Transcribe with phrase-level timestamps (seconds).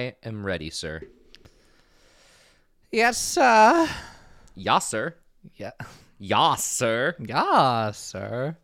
[0.00, 1.02] I am ready, sir.
[2.90, 3.86] Yes, sir.
[4.54, 5.14] Ya, sir.
[5.56, 5.72] Yeah.
[6.18, 7.16] Ya, sir.
[7.18, 8.56] Yeah, sir.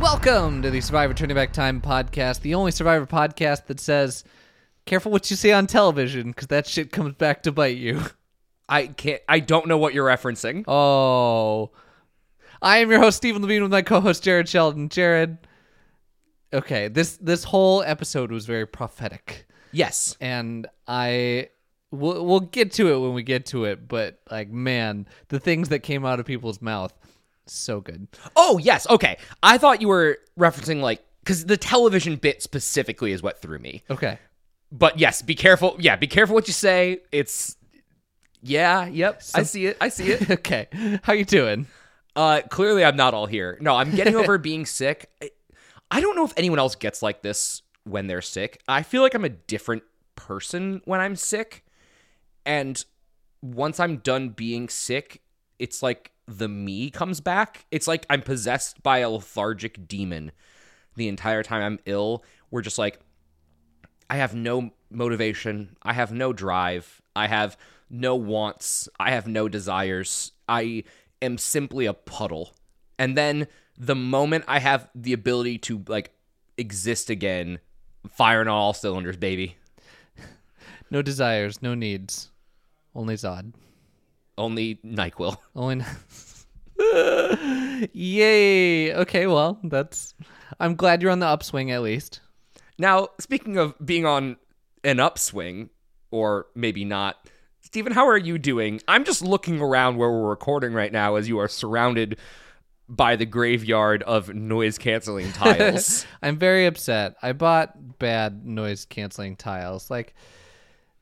[0.00, 4.24] Welcome to the Survivor Turning Back Time podcast, the only Survivor podcast that says,
[4.86, 8.02] careful what you say on television, because that shit comes back to bite you.
[8.68, 9.22] I can't.
[9.28, 10.64] I don't know what you're referencing.
[10.66, 11.70] Oh.
[12.60, 14.88] I am your host, Steven Levine, with my co-host Jared Sheldon.
[14.88, 15.38] Jared.
[16.54, 19.46] Okay, this this whole episode was very prophetic.
[19.72, 20.16] Yes.
[20.20, 21.48] And I
[21.90, 25.70] we'll, we'll get to it when we get to it, but like man, the things
[25.70, 26.92] that came out of people's mouth
[27.46, 28.06] so good.
[28.36, 28.88] Oh, yes.
[28.88, 29.16] Okay.
[29.42, 33.82] I thought you were referencing like because the television bit specifically is what threw me.
[33.90, 34.18] Okay.
[34.72, 35.76] But yes, be careful.
[35.78, 37.00] Yeah, be careful what you say.
[37.12, 37.56] It's
[38.42, 38.86] yeah.
[38.86, 39.22] Yep.
[39.34, 39.76] I see it.
[39.80, 40.30] I see it.
[40.38, 40.68] okay.
[41.02, 41.66] How you doing?
[42.16, 43.58] Uh, clearly, I'm not all here.
[43.60, 45.10] No, I'm getting over being sick.
[45.22, 45.30] I,
[45.90, 48.62] I don't know if anyone else gets like this when they're sick.
[48.66, 49.82] I feel like I'm a different
[50.16, 51.64] person when I'm sick.
[52.44, 52.82] And
[53.42, 55.20] once I'm done being sick,
[55.58, 57.66] it's like the me comes back.
[57.70, 60.32] It's like I'm possessed by a lethargic demon
[60.96, 62.24] the entire time I'm ill.
[62.50, 63.00] We're just like,
[64.08, 65.76] I have no motivation.
[65.82, 67.00] I have no drive.
[67.14, 67.56] I have
[67.90, 68.88] no wants.
[68.98, 70.32] I have no desires.
[70.48, 70.84] I
[71.20, 72.54] am simply a puddle.
[72.98, 73.46] And then
[73.78, 76.12] the moment I have the ability to like
[76.56, 77.58] exist again,
[78.08, 79.56] firing on all cylinders, baby.
[80.90, 82.30] No desires, no needs.
[82.94, 83.54] Only Zod.
[84.36, 85.36] Only NyQuil.
[85.56, 85.84] Only
[87.92, 88.94] Yay.
[88.94, 90.14] Okay, well, that's
[90.60, 92.20] I'm glad you're on the upswing at least.
[92.82, 94.38] Now, speaking of being on
[94.82, 95.70] an upswing,
[96.10, 97.16] or maybe not,
[97.60, 98.80] Steven, how are you doing?
[98.88, 102.18] I'm just looking around where we're recording right now as you are surrounded
[102.88, 106.04] by the graveyard of noise canceling tiles.
[106.24, 107.14] I'm very upset.
[107.22, 109.88] I bought bad noise canceling tiles.
[109.88, 110.12] Like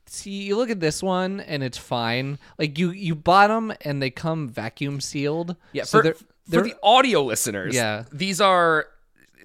[0.05, 2.37] see you look at this one and it's fine.
[2.59, 5.55] Like you you bought them and they come vacuum sealed.
[5.73, 6.15] yeah, so for, they're,
[6.47, 8.03] they're the audio listeners, Yeah.
[8.11, 8.85] these are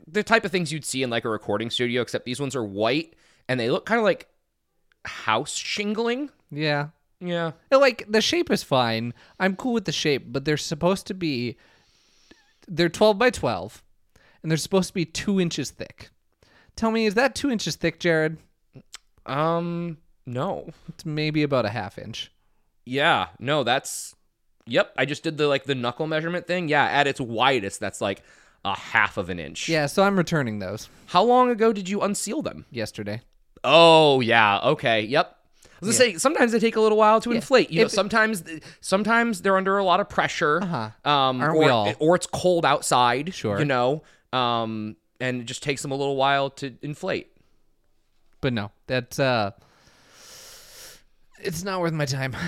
[0.06, 2.64] the type of things you'd see in like a recording studio, except these ones are
[2.64, 3.14] white
[3.48, 4.28] and they look kind of like
[5.04, 6.30] house shingling.
[6.50, 6.88] yeah.
[7.18, 7.52] Yeah.
[7.70, 9.14] Like the shape is fine.
[9.40, 11.56] I'm cool with the shape, but they're supposed to be
[12.68, 13.82] they're 12 by 12
[14.42, 16.10] and they're supposed to be 2 inches thick.
[16.76, 18.36] Tell me is that 2 inches thick, Jared?
[19.24, 19.96] Um,
[20.26, 20.68] no.
[20.88, 22.30] It's maybe about a half inch.
[22.84, 24.14] Yeah, no, that's
[24.66, 24.92] yep.
[24.96, 26.68] I just did the like the knuckle measurement thing.
[26.68, 28.22] Yeah, at its widest, that's like
[28.66, 29.68] a half of an inch.
[29.68, 32.66] Yeah, so I'm returning those How long ago did you unseal them?
[32.70, 33.22] yesterday.
[33.64, 35.32] Oh yeah, okay, yep.
[35.64, 37.70] I was gonna say sometimes they take a little while to inflate.
[37.70, 38.42] You know, If- sometimes
[38.80, 40.62] sometimes they're under a lot of pressure.
[40.62, 41.10] Uh-huh.
[41.10, 41.92] Um, Aren't or, we all?
[41.98, 43.32] or it's cold outside.
[43.34, 43.58] Sure.
[43.58, 47.30] You know, um, and it just takes them a little while to inflate.
[48.40, 49.50] But no, that's uh
[51.40, 52.34] it's not worth my time.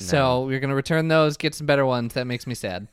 [0.00, 2.14] So we're gonna return those, get some better ones.
[2.14, 2.86] That makes me sad.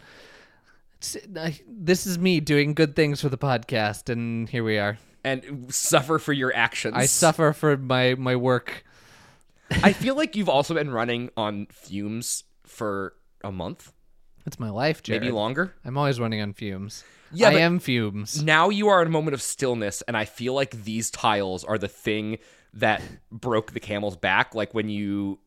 [1.67, 4.97] This is me doing good things for the podcast, and here we are.
[5.23, 6.93] And suffer for your actions.
[6.95, 8.83] I suffer for my my work.
[9.71, 13.91] I feel like you've also been running on fumes for a month,
[14.45, 15.21] It's my life, Jared.
[15.23, 15.73] maybe longer.
[15.83, 17.03] I'm always running on fumes.
[17.31, 18.43] Yeah, I am fumes.
[18.43, 21.77] Now you are in a moment of stillness, and I feel like these tiles are
[21.79, 22.37] the thing
[22.73, 23.01] that
[23.31, 24.53] broke the camel's back.
[24.53, 25.39] Like when you,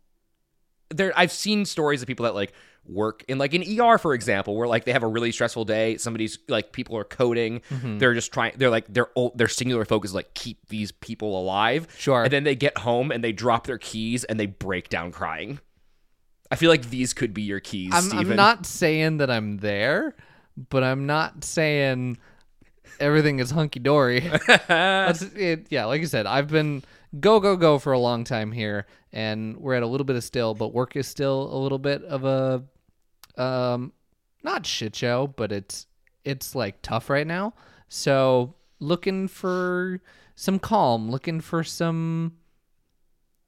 [0.90, 2.52] there, I've seen stories of people that like
[2.88, 5.96] work in like an ER, for example, where like they have a really stressful day.
[5.96, 7.60] Somebody's like people are coding.
[7.70, 7.98] Mm-hmm.
[7.98, 8.54] They're just trying.
[8.56, 11.86] They're like their their singular focus is like keep these people alive.
[11.98, 12.24] Sure.
[12.24, 15.60] And then they get home and they drop their keys and they break down crying.
[16.50, 18.10] I feel like these could be your keys, I'm.
[18.12, 20.14] I'm not saying that I'm there,
[20.70, 22.18] but I'm not saying
[23.00, 24.30] everything is hunky dory.
[24.48, 26.82] Yeah, like I said, I've been
[27.20, 30.24] go go go for a long time here, and we're at a little bit of
[30.24, 32.64] still, but work is still a little bit of a
[33.38, 33.92] um
[34.42, 35.86] not shit show, but it's
[36.24, 37.54] it's like tough right now.
[37.88, 40.00] So looking for
[40.34, 42.34] some calm, looking for some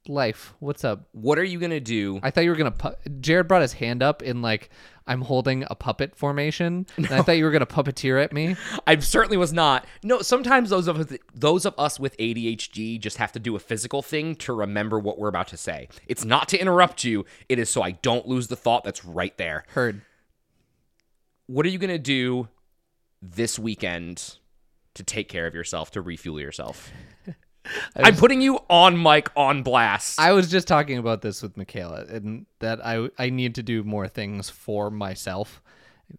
[0.07, 0.53] life.
[0.59, 1.07] What's up?
[1.11, 2.19] What are you gonna do?
[2.23, 2.71] I thought you were gonna.
[2.71, 4.69] Pu- Jared brought his hand up in like
[5.07, 8.55] I'm holding a puppet formation, and I thought you were gonna puppeteer at me.
[8.85, 9.85] I certainly was not.
[10.03, 13.59] No, sometimes those of us, those of us with ADHD just have to do a
[13.59, 15.89] physical thing to remember what we're about to say.
[16.07, 17.25] It's not to interrupt you.
[17.49, 19.65] It is so I don't lose the thought that's right there.
[19.69, 20.01] Heard.
[21.47, 22.47] What are you gonna do
[23.21, 24.37] this weekend
[24.93, 26.91] to take care of yourself to refuel yourself?
[27.95, 30.19] I'm putting you on mic on blast.
[30.19, 33.83] I was just talking about this with Michaela, and that I I need to do
[33.83, 35.61] more things for myself.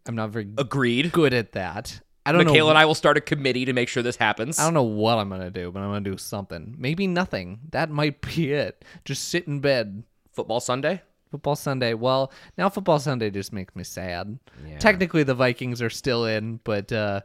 [0.06, 1.12] I'm not very Agreed.
[1.12, 2.00] good at that.
[2.24, 2.70] I don't Michaela know.
[2.70, 4.58] and I will start a committee to make sure this happens.
[4.58, 6.76] I don't know what I'm gonna do, but I'm gonna do something.
[6.78, 7.58] Maybe nothing.
[7.72, 8.84] That might be it.
[9.04, 10.04] Just sit in bed.
[10.32, 11.02] Football Sunday.
[11.30, 11.94] Football Sunday.
[11.94, 14.38] Well, now football Sunday just makes me sad.
[14.66, 14.78] Yeah.
[14.78, 17.20] Technically, the Vikings are still in, but uh,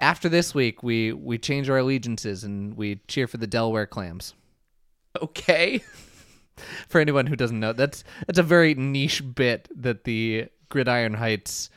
[0.00, 4.34] after this week, we we change our allegiances and we cheer for the Delaware Clams.
[5.20, 5.82] Okay.
[6.88, 11.70] For anyone who doesn't know, that's that's a very niche bit that the Gridiron Heights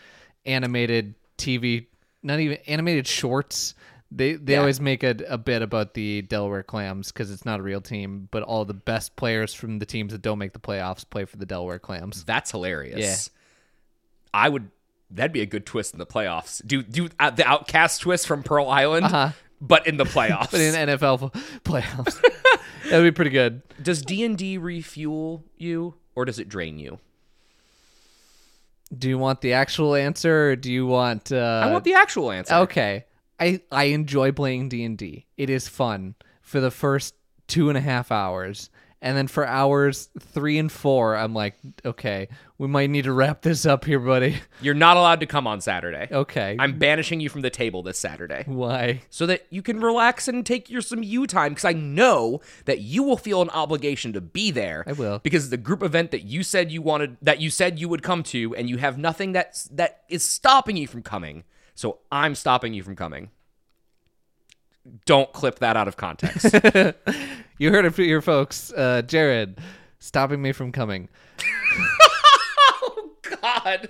[0.43, 1.85] animated TV,
[2.23, 3.75] not even animated shorts.
[4.09, 4.59] They they Yeah.
[4.59, 8.27] always make a, a bit about the Delaware Clams because it's not a real team,
[8.31, 11.37] but all the best players from the teams that don't make the playoffs play for
[11.37, 12.23] the Delaware Clams.
[12.23, 12.99] That's hilarious.
[12.99, 13.37] Yeah.
[14.33, 14.71] I would.
[15.13, 16.65] That'd be a good twist in the playoffs.
[16.65, 19.31] Do do uh, the Outcast twist from Pearl Island, Uh-huh.
[19.59, 20.51] but in the playoffs.
[20.51, 22.21] But in NFL playoffs,
[22.89, 23.61] that would be pretty good.
[23.81, 26.99] does D and D refuel you, or does it drain you?
[28.97, 31.31] Do you want the actual answer, or do you want?
[31.31, 32.53] Uh, I want the actual answer.
[32.55, 33.05] Okay.
[33.39, 35.25] I I enjoy playing D and D.
[35.37, 37.15] It is fun for the first
[37.47, 38.69] two and a half hours,
[39.01, 41.55] and then for hours three and four, I'm like,
[41.85, 42.27] okay,
[42.61, 44.37] we might need to wrap this up here, buddy.
[44.61, 46.07] You're not allowed to come on Saturday.
[46.11, 46.55] Okay.
[46.59, 48.43] I'm banishing you from the table this Saturday.
[48.45, 49.01] Why?
[49.09, 52.81] so that you can relax and take your some you time because I know that
[52.81, 54.83] you will feel an obligation to be there.
[54.85, 55.17] I will.
[55.23, 58.21] because the group event that you said you wanted that you said you would come
[58.25, 61.43] to, and you have nothing that's that is stopping you from coming.
[61.73, 63.31] So I'm stopping you from coming.
[65.07, 66.53] Don't clip that out of context.
[67.57, 68.73] You heard it from your folks.
[68.73, 69.59] Uh, Jared
[69.99, 71.09] stopping me from coming.
[73.41, 73.89] God.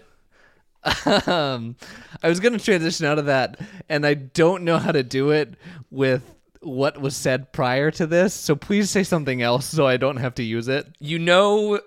[1.28, 1.76] um,
[2.24, 3.60] I was going to transition out of that,
[3.90, 5.56] and I don't know how to do it
[5.90, 6.24] with
[6.62, 8.34] what was said prior to this.
[8.34, 10.88] So please say something else so I don't have to use it.
[11.00, 11.80] You know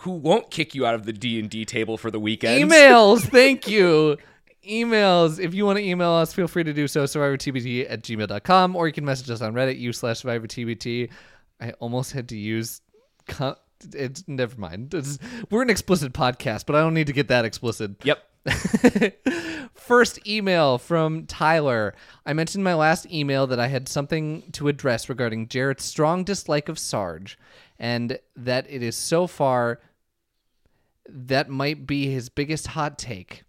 [0.00, 2.70] who won't kick you out of the D and D table for the weekend?
[2.70, 4.16] Emails, thank you.
[4.68, 5.40] Emails.
[5.40, 7.04] If you want to email us, feel free to do so.
[7.04, 11.10] SurvivorTBT at gmail.com, or you can message us on Reddit, u slash SurvivorTBT.
[11.60, 12.80] I almost had to use.
[13.26, 13.56] Co-
[13.92, 14.94] it's never mind.
[14.94, 15.18] It's,
[15.50, 17.92] we're an explicit podcast, but I don't need to get that explicit.
[18.04, 18.24] Yep.
[19.74, 21.94] First email from Tyler.
[22.24, 26.24] I mentioned in my last email that I had something to address regarding Jared's strong
[26.24, 27.38] dislike of Sarge,
[27.78, 29.80] and that it is so far
[31.08, 33.44] that might be his biggest hot take.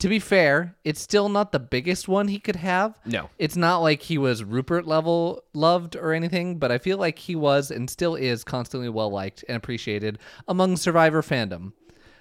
[0.00, 2.98] To be fair, it's still not the biggest one he could have.
[3.04, 3.28] No.
[3.38, 7.36] It's not like he was Rupert level loved or anything, but I feel like he
[7.36, 10.18] was and still is constantly well liked and appreciated
[10.48, 11.72] among Survivor fandom.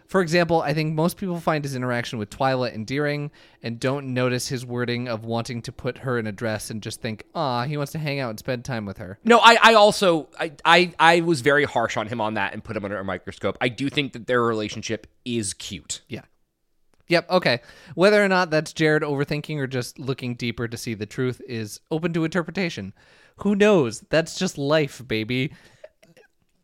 [0.08, 3.30] For example, I think most people find his interaction with Twila endearing
[3.62, 7.00] and don't notice his wording of wanting to put her in a dress and just
[7.00, 9.20] think, ah, he wants to hang out and spend time with her.
[9.24, 12.64] No, I, I also I, I I was very harsh on him on that and
[12.64, 13.56] put him under a microscope.
[13.62, 16.02] I do think that their relationship is cute.
[16.10, 16.24] Yeah.
[17.10, 17.60] Yep, okay.
[17.96, 21.80] Whether or not that's Jared overthinking or just looking deeper to see the truth is
[21.92, 22.94] open to interpretation.
[23.38, 24.02] Who knows?
[24.10, 25.54] That's just life, baby.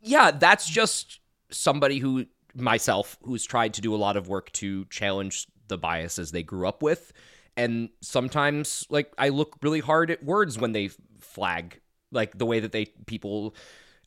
[0.02, 1.20] Yeah, that's just
[1.50, 6.32] somebody who myself who's tried to do a lot of work to challenge the biases
[6.32, 7.12] they grew up with.
[7.58, 10.90] And sometimes like I look really hard at words when they
[11.20, 11.82] flag
[12.12, 13.56] like the way that they people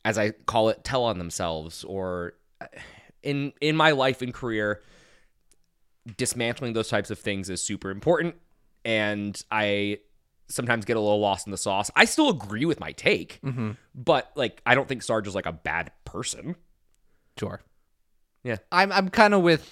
[0.05, 2.67] as I call it tell on themselves or uh,
[3.23, 4.81] in in my life and career
[6.17, 8.35] dismantling those types of things is super important
[8.85, 9.99] and I
[10.47, 11.91] sometimes get a little lost in the sauce.
[11.95, 13.71] I still agree with my take, mm-hmm.
[13.93, 16.55] but like I don't think Sarge is like a bad person.
[17.37, 17.61] Sure.
[18.43, 18.57] Yeah.
[18.71, 19.71] I'm I'm kind of with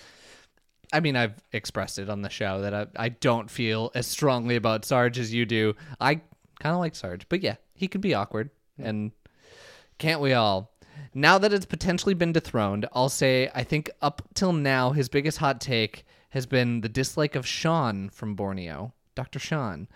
[0.94, 4.56] I mean, I've expressed it on the show that I, I don't feel as strongly
[4.56, 5.76] about Sarge as you do.
[6.00, 6.22] I
[6.60, 9.12] kind of like Sarge, but yeah, he can be awkward, and
[9.98, 10.72] can't we all?
[11.14, 15.40] Now that it's potentially been dethroned, I'll say I think up till now his biggest
[15.40, 19.40] hot take has been the dislike of Sean from Borneo, Dr.
[19.40, 19.88] Sean,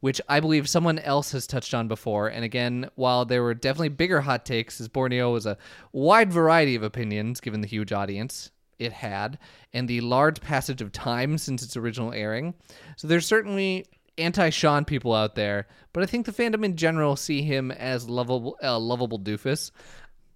[0.00, 2.28] which I believe someone else has touched on before.
[2.28, 5.58] And again, while there were definitely bigger hot takes, as Borneo was a
[5.92, 9.38] wide variety of opinions given the huge audience it had
[9.72, 12.54] and the large passage of time since its original airing.
[12.96, 13.86] So there's certainly
[14.18, 18.08] anti Sean people out there, but I think the fandom in general see him as
[18.08, 19.70] lovable, uh, lovable doofus.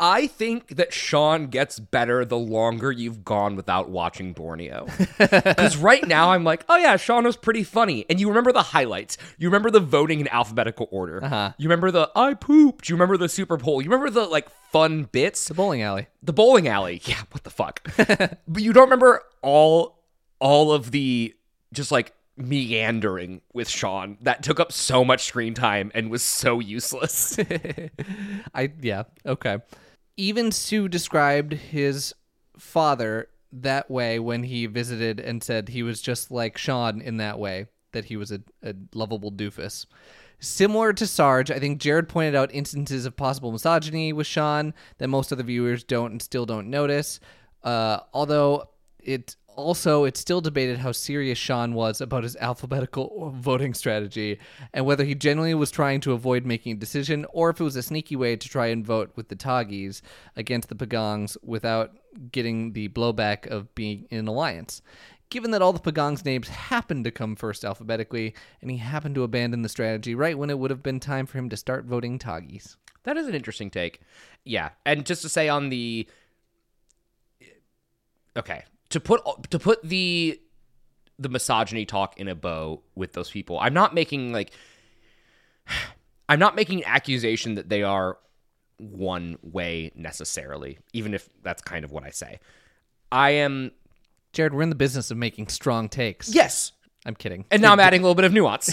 [0.01, 4.87] I think that Sean gets better the longer you've gone without watching Borneo.
[5.19, 8.05] Because right now I'm like, oh yeah, Sean was pretty funny.
[8.11, 9.17] And you remember the highlights.
[9.39, 11.23] You remember the voting in alphabetical order.
[11.23, 11.53] Uh-huh.
[11.59, 12.89] You remember the I pooped.
[12.89, 13.81] You remember the Super Bowl.
[13.81, 15.49] You remember the like fun bits.
[15.49, 16.09] The bowling alley.
[16.23, 17.01] The bowling alley.
[17.05, 17.87] Yeah, what the fuck?
[17.97, 20.03] but you don't remember all
[20.41, 21.35] all of the
[21.73, 22.13] just like
[22.49, 27.39] meandering with Sean that took up so much screen time and was so useless.
[28.55, 29.59] I yeah, okay.
[30.17, 32.15] Even Sue described his
[32.59, 37.39] father that way when he visited and said he was just like Sean in that
[37.39, 39.87] way, that he was a, a lovable doofus.
[40.41, 45.09] Similar to Sarge, I think Jared pointed out instances of possible misogyny with Sean that
[45.09, 47.21] most other viewers don't and still don't notice.
[47.63, 48.69] Uh, although
[48.99, 54.39] it also it's still debated how serious Sean was about his alphabetical voting strategy
[54.73, 57.77] and whether he genuinely was trying to avoid making a decision or if it was
[57.77, 60.03] a sneaky way to try and vote with the Tagis
[60.37, 61.93] against the Pagongs without
[62.31, 64.83] getting the blowback of being in an alliance.
[65.31, 69.23] Given that all the Pagong's names happened to come first alphabetically, and he happened to
[69.23, 72.19] abandon the strategy right when it would have been time for him to start voting
[72.19, 72.77] Tagis.
[73.05, 74.01] That is an interesting take.
[74.45, 76.07] Yeah, and just to say on the
[78.37, 80.41] okay to put to put the
[81.19, 83.59] the misogyny talk in a bow with those people.
[83.59, 84.53] I'm not making like
[86.29, 88.19] I'm not making an accusation that they are
[88.79, 92.39] one way necessarily, even if that's kind of what I say.
[93.11, 93.73] I am
[94.33, 96.35] Jared, we're in the business of making strong takes.
[96.35, 96.73] yes,
[97.05, 97.45] I'm kidding.
[97.51, 98.71] and now I'm adding a little bit of nuance.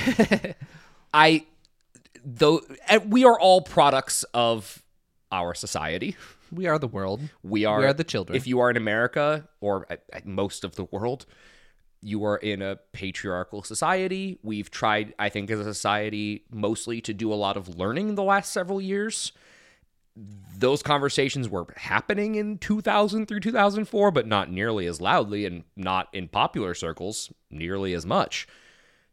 [1.13, 1.45] I
[2.23, 4.83] though eh, we are all products of
[5.31, 6.15] our society.
[6.51, 7.21] We are the world.
[7.43, 8.35] We are, We are the children.
[8.35, 11.25] If you are in America or at, at most of the world,
[12.01, 14.39] you are in a patriarchal society.
[14.41, 18.23] We've tried, I think, as a society, mostly to do a lot of learning the
[18.23, 19.31] last several years.
[20.57, 26.07] Those conversations were happening in 2000 through 2004, but not nearly as loudly and not
[26.13, 28.47] in popular circles nearly as much.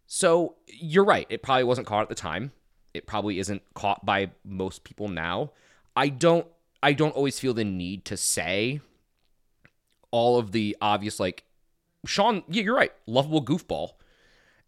[0.06, 1.26] So you're right.
[1.28, 2.52] It probably wasn't caught at the time.
[2.94, 5.52] It probably isn't caught by most people now.
[5.94, 6.46] I don't
[6.83, 8.80] I don't always feel the need to say
[10.11, 11.45] all of the obvious like
[12.06, 13.90] Sean, yeah, you're right, lovable goofball.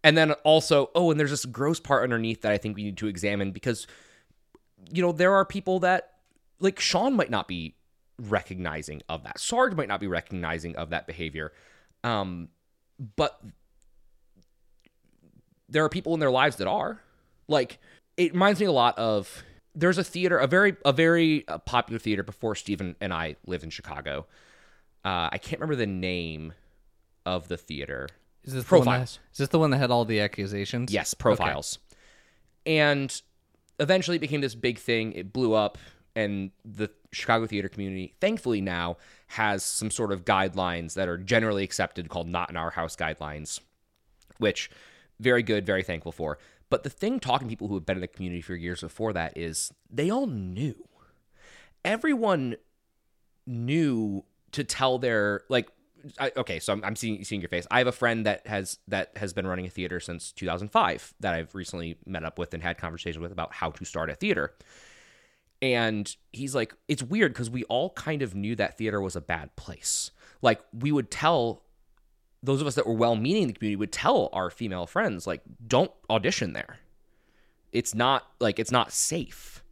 [0.03, 2.97] And then also, oh, and there's this gross part underneath that I think we need
[2.97, 3.87] to examine because
[4.91, 6.13] you know, there are people that
[6.59, 7.75] like Sean might not be
[8.17, 9.39] recognizing of that.
[9.39, 11.51] Sarge might not be recognizing of that behavior.
[12.03, 12.49] Um
[13.15, 13.39] but
[15.69, 17.01] there are people in their lives that are.
[17.47, 17.79] Like
[18.17, 19.43] it reminds me a lot of
[19.79, 23.63] there's a theater, a very a very uh, popular theater before Steven and I lived
[23.63, 24.25] in Chicago.
[25.05, 26.53] Uh, I can't remember the name
[27.25, 28.09] of the theater.
[28.43, 29.19] Is this The one that, Profiles.
[29.31, 30.91] is this the one that had all the accusations?
[30.91, 31.79] Yes, profiles.
[32.65, 33.21] And
[33.79, 35.13] eventually it became this big thing.
[35.13, 35.77] It blew up,
[36.15, 41.63] and the Chicago theater community, thankfully now, has some sort of guidelines that are generally
[41.63, 43.59] accepted called Not in Our House guidelines,
[44.37, 44.69] which
[45.19, 46.37] very good, very thankful for.
[46.69, 49.13] But the thing talking to people who have been in the community for years before
[49.13, 50.87] that is they all knew.
[51.83, 52.55] Everyone
[53.47, 55.69] knew to tell their like
[56.17, 57.65] I, okay so I'm, I'm seeing seeing your face.
[57.71, 61.33] I have a friend that has that has been running a theater since 2005 that
[61.33, 64.53] i've recently met up with and had conversations with about how to start a theater.
[65.61, 69.21] And he's like it's weird because we all kind of knew that theater was a
[69.21, 70.11] bad place.
[70.41, 71.63] Like we would tell
[72.41, 75.27] those of us that were well meaning in the community would tell our female friends
[75.27, 76.79] like don't audition there.
[77.71, 79.63] It's not like it's not safe.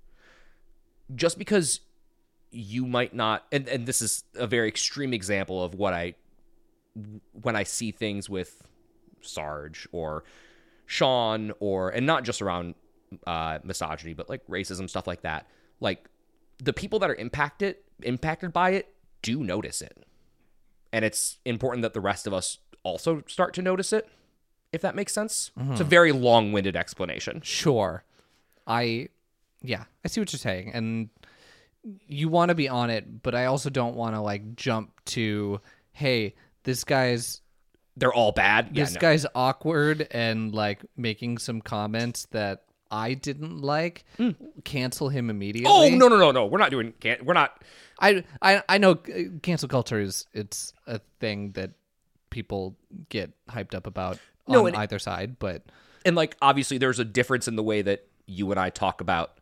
[1.16, 1.80] Just because
[2.52, 6.14] you might not and, and this is a very extreme example of what i
[7.42, 8.62] when i see things with
[9.22, 10.24] sarge or
[10.86, 12.76] sean or and not just around
[13.26, 15.48] uh misogyny but like racism stuff like that
[15.80, 16.10] like
[16.60, 19.98] the people that are impacted impacted by it do notice it
[20.92, 24.08] and it's important that the rest of us also start to notice it
[24.72, 25.90] if that makes sense it's a mm-hmm.
[25.90, 28.04] very long-winded explanation Sure.
[28.68, 29.08] I
[29.62, 30.72] yeah, I see what you're saying.
[30.74, 31.10] And
[32.08, 35.62] you want to be on it, but I also don't want to like jump to
[35.92, 37.42] hey, this guy's
[37.96, 39.00] they're all bad yeah this no.
[39.00, 44.04] guy's awkward and like making some comments that I didn't like.
[44.64, 45.72] Cancel him immediately.
[45.72, 47.62] oh no no no no we're not doing can't we're not
[48.00, 51.72] I I I know uh, cancel culture is it's a thing that
[52.30, 52.76] people
[53.10, 55.64] get hyped up about No, on either side, but
[56.06, 59.40] and like obviously there's a difference in the way that you and I talk about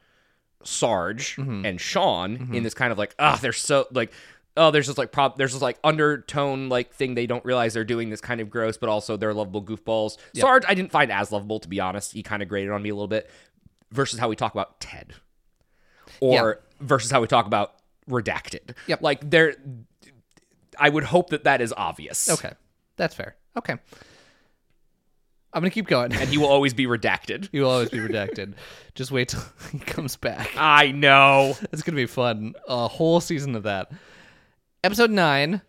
[0.63, 4.11] Sarge and Sean in this kind of like ah they're so like
[4.57, 7.83] oh there's this like prop there's this like undertone like thing they don't realize they're
[7.83, 10.17] doing this kind of gross but also they're lovable goofballs.
[10.35, 12.13] Sarge I didn't find as lovable to be honest.
[12.13, 13.29] He kind of grated on me a little bit
[13.91, 15.13] versus how we talk about Ted
[16.19, 17.75] or versus how we talk about
[18.09, 18.75] redacted.
[18.87, 19.01] Yep.
[19.01, 19.55] Like there
[20.79, 22.29] I would hope that that is obvious.
[22.29, 22.53] okay.
[22.97, 23.35] That's fair.
[23.57, 23.75] Okay.
[25.55, 26.11] I'm going to keep going.
[26.11, 27.47] And he will always be redacted.
[27.51, 28.55] He will always be redacted.
[28.93, 30.51] Just wait till he comes back.
[30.57, 31.55] I know.
[31.71, 32.55] It's going to be fun.
[32.67, 33.89] A whole season of that.
[34.85, 35.63] Episode 9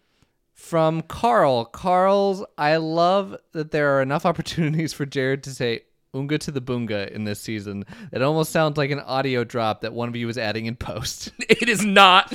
[0.53, 1.65] From Carl.
[1.65, 6.61] Carl's, I love that there are enough opportunities for Jared to say Unga to the
[6.61, 7.87] Boonga in this season.
[8.13, 11.31] It almost sounds like an audio drop that one of you is adding in post.
[11.49, 12.35] It is not.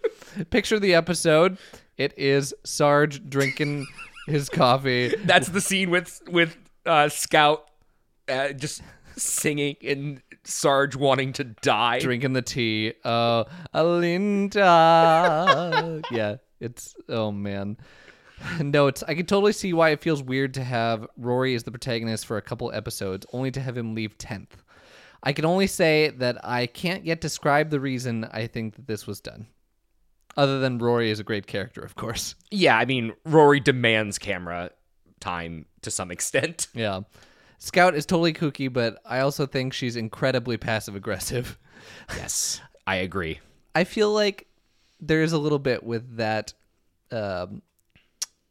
[0.48, 1.58] Picture the episode.
[1.98, 3.86] It is Sarge drinking
[4.26, 5.14] his coffee.
[5.24, 7.68] That's the scene with with uh, Scout
[8.26, 8.80] uh, just
[9.16, 12.00] singing and Sarge wanting to die.
[12.00, 12.94] drinking the tea.
[13.04, 14.60] Oh, Alinda.
[16.10, 17.76] yeah, it's oh man.
[18.60, 21.70] No, it's I can totally see why it feels weird to have Rory as the
[21.70, 24.62] protagonist for a couple episodes, only to have him leave tenth.
[25.22, 29.06] I can only say that I can't yet describe the reason I think that this
[29.06, 29.46] was done.
[30.36, 32.34] Other than Rory is a great character, of course.
[32.50, 34.70] Yeah, I mean Rory demands camera
[35.20, 36.68] time to some extent.
[36.74, 37.02] Yeah.
[37.64, 41.58] Scout is totally kooky, but I also think she's incredibly passive aggressive.
[42.16, 43.40] Yes, I agree.
[43.74, 44.46] I feel like
[45.00, 46.52] there is a little bit with that
[47.10, 47.60] um,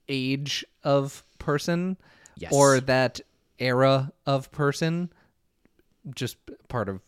[0.09, 1.95] age of person
[2.35, 2.51] Yes.
[2.53, 3.21] or that
[3.57, 5.13] era of person,
[6.13, 6.35] just
[6.67, 6.99] part of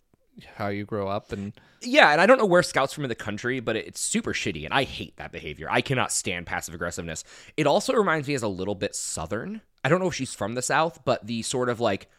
[0.55, 1.33] how you grow up.
[1.33, 4.31] And Yeah, and I don't know where Scout's from in the country, but it's super
[4.33, 5.67] shitty, and I hate that behavior.
[5.69, 7.25] I cannot stand passive aggressiveness.
[7.57, 9.59] It also reminds me as a little bit Southern.
[9.83, 12.09] I don't know if she's from the South, but the sort of like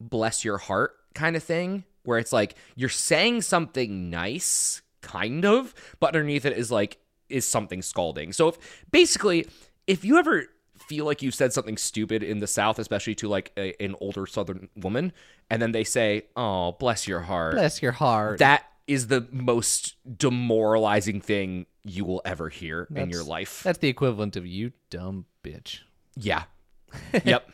[0.00, 5.74] bless your heart kind of thing, where it's like you're saying something nice, kind of,
[6.00, 8.32] but underneath it is like is something scalding.
[8.32, 9.46] So if basically,
[9.86, 10.46] if you ever
[10.88, 14.26] feel like you said something stupid in the South, especially to like a, an older
[14.26, 15.12] Southern woman,
[15.50, 18.38] and then they say, "Oh, bless your heart," bless your heart.
[18.38, 23.62] that is the most demoralizing thing you will ever hear in your life.
[23.62, 25.80] That's the equivalent of you dumb bitch.
[26.16, 26.44] Yeah.
[27.24, 27.48] yep.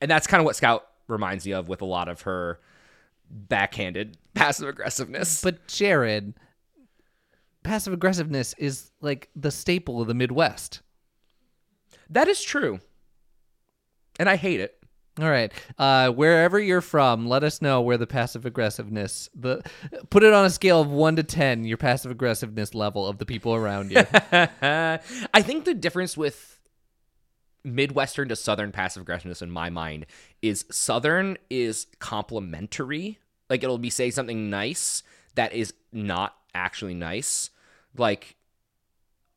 [0.00, 2.60] And that's kind of what Scout reminds you of with a lot of her
[3.30, 5.42] backhanded passive aggressiveness.
[5.42, 6.34] But Jared,
[7.62, 10.80] passive aggressiveness is like the staple of the Midwest.
[12.10, 12.80] that is true.
[14.18, 14.74] And I hate it.
[15.20, 15.52] All right.
[15.76, 19.62] Uh, wherever you're from, let us know where the passive aggressiveness the
[20.10, 23.26] put it on a scale of one to ten, your passive aggressiveness level of the
[23.26, 23.98] people around you.
[24.32, 26.57] I think the difference with
[27.64, 30.06] Midwestern to Southern passive aggressiveness in my mind
[30.42, 33.18] is Southern is complimentary.
[33.50, 35.02] Like it'll be say something nice
[35.34, 37.50] that is not actually nice.
[37.96, 38.36] Like,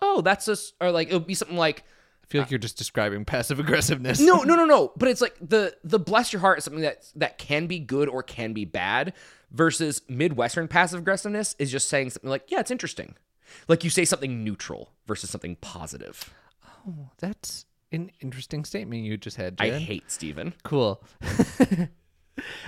[0.02, 1.84] oh, that's just, or like it'll be something like,
[2.24, 4.20] I feel like you're just describing passive aggressiveness.
[4.20, 4.94] no, no, no, no.
[4.96, 8.08] But it's like the the bless your heart is something that that can be good
[8.08, 9.14] or can be bad.
[9.52, 13.16] Versus Midwestern passive aggressiveness is just saying something like, yeah, it's interesting.
[13.68, 16.34] Like you say something neutral versus something positive.
[16.88, 20.54] Oh, that's an interesting statement you just had, I hate Steven.
[20.64, 21.04] Cool.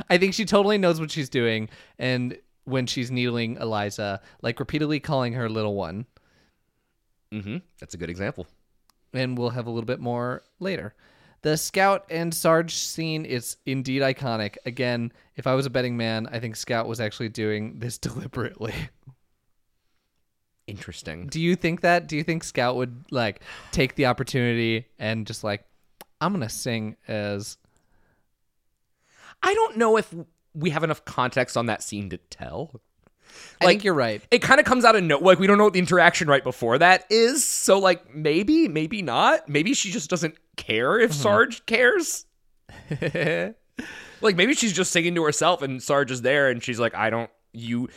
[0.10, 5.00] I think she totally knows what she's doing, and when she's needling Eliza, like repeatedly
[5.00, 6.06] calling her little one,
[7.34, 7.58] Mm-hmm.
[7.80, 8.46] That's a good example.
[9.12, 10.94] and we'll have a little bit more later.
[11.42, 14.58] The Scout and Sarge scene is indeed iconic.
[14.68, 18.76] Again, if I was a betting man, I think Scout was actually doing this deliberately.
[20.74, 21.28] Interesting.
[21.28, 22.08] Do you think that?
[22.08, 25.64] Do you think Scout would like take the opportunity and just like,
[26.20, 27.58] I'm gonna sing as
[29.44, 30.14] I don't know if
[30.56, 32.72] we have enough context on that scene to tell.
[33.62, 34.22] I Like- think you're right.
[34.32, 36.44] It kind of comes out of no like we don't know what the interaction right
[36.44, 37.44] before that is.
[37.44, 39.48] So like maybe, maybe not.
[39.48, 41.22] Maybe she just doesn't care if mm-hmm.
[41.22, 42.26] Sarge cares.
[44.22, 47.10] Like maybe she's just singing to herself and Sarge is there and she's like, I
[47.10, 47.90] don't you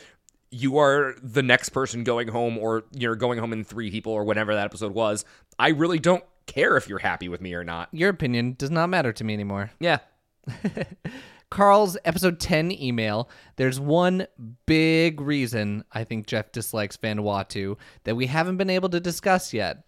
[0.57, 4.25] you are the next person going home or you're going home in three people or
[4.25, 5.25] whatever that episode was.
[5.59, 7.90] I really don't care if you're happy with me or not.
[7.92, 9.71] Your opinion does not matter to me anymore.
[9.81, 9.99] Yeah.
[11.51, 13.29] Carl's episode 10 email.
[13.57, 14.27] There's one
[14.64, 19.85] big reason I think Jeff dislikes Vanuatu that we haven't been able to discuss yet.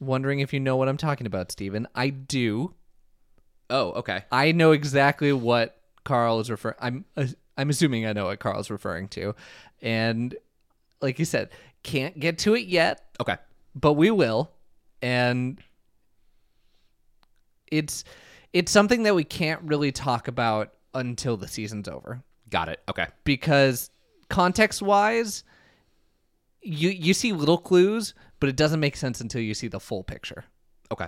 [0.00, 1.88] Wondering if you know what I'm talking about, Steven.
[1.94, 2.74] I do.
[3.70, 4.24] Oh, okay.
[4.30, 6.76] I know exactly what Carl is referring.
[6.78, 7.26] I'm uh,
[7.60, 9.34] I'm assuming I know what Carl's referring to,
[9.82, 10.34] and
[11.00, 11.50] like you said,
[11.82, 13.36] can't get to it yet, Okay.
[13.74, 14.50] but we will.
[15.02, 15.58] And
[17.70, 18.04] it's
[18.52, 22.80] it's something that we can't really talk about until the season's over Got it.
[22.88, 23.06] Okay.
[23.24, 23.90] because
[24.28, 25.44] context wise,
[26.62, 30.02] you you see little clues, but it doesn't make sense until you see the full
[30.02, 30.44] picture.
[30.92, 31.06] Okay.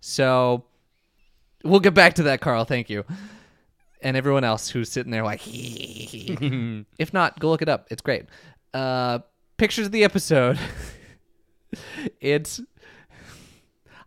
[0.00, 0.64] So
[1.62, 2.64] we'll get back to that, Carl.
[2.64, 3.04] Thank you.
[4.04, 7.88] And everyone else who's sitting there like, if not, go look it up.
[7.90, 8.26] It's great.
[8.72, 9.20] Uh,
[9.56, 10.58] pictures of the episode.
[12.20, 12.60] it's.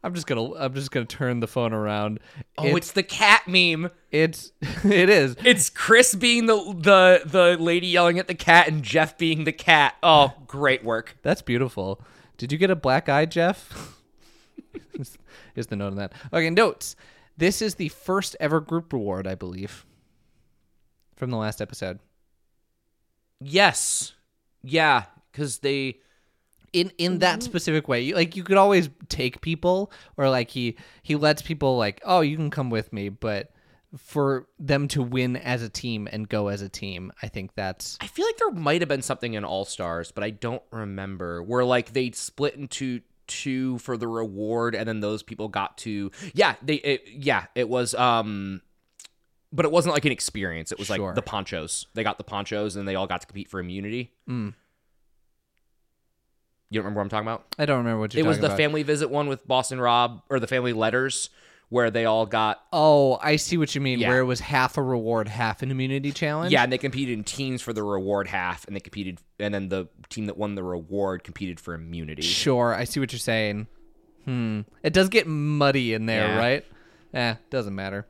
[0.04, 0.54] I'm just gonna.
[0.54, 2.20] I'm just gonna turn the phone around.
[2.58, 3.90] Oh, it's the cat meme.
[4.12, 4.52] it's.
[4.86, 5.36] It is.
[5.44, 9.52] It's Chris being the the the lady yelling at the cat and Jeff being the
[9.52, 9.96] cat.
[10.04, 11.18] Oh, great work.
[11.24, 12.00] That's beautiful.
[12.38, 13.98] Did you get a black eye, Jeff?
[15.56, 16.14] is the note on that.
[16.32, 16.96] Okay, notes.
[17.38, 19.86] This is the first ever group reward, I believe,
[21.15, 22.00] from the last episode.
[23.39, 24.13] Yes.
[24.63, 26.00] Yeah, because they.
[26.73, 27.45] in in that mm-hmm.
[27.45, 28.02] specific way.
[28.02, 32.21] You, like you could always take people, or like he he lets people like, oh,
[32.21, 33.52] you can come with me, but
[33.95, 37.97] for them to win as a team and go as a team, I think that's
[38.02, 41.41] I feel like there might have been something in All Stars, but I don't remember
[41.41, 46.12] where like they split into two for the reward, and then those people got to
[46.34, 48.62] yeah they it, yeah it was um.
[49.54, 50.74] But it wasn't like an experience.
[50.74, 50.98] It was Sure.
[51.08, 51.88] like the ponchos.
[51.94, 54.12] They got the ponchos, and they all got to compete for immunity.
[54.30, 54.54] Mm.
[56.70, 57.46] You don't remember what I'm talking about?
[57.58, 58.58] I don't remember what you're it was the about.
[58.58, 61.30] family visit one with Boston Rob, or the family letters,
[61.69, 63.99] where they all got Oh, I see what you mean.
[63.99, 64.10] Yeah.
[64.10, 66.51] Where it was half a reward, half an immunity challenge.
[66.51, 69.69] Yeah, and they competed in teams for the reward half, and they competed, and then
[69.69, 72.21] the team that won the reward competed for immunity.
[72.21, 73.67] Sure, I see what you're saying.
[74.25, 74.62] Hmm.
[74.84, 76.38] It does get muddy in there, Yeah.
[76.38, 76.65] right?
[77.13, 78.06] Eh, doesn't matter.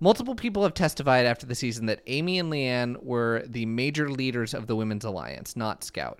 [0.00, 4.52] Multiple people have testified after the season that Ami and Leann were the major leaders
[4.52, 6.18] of the Women's Alliance, not Scout.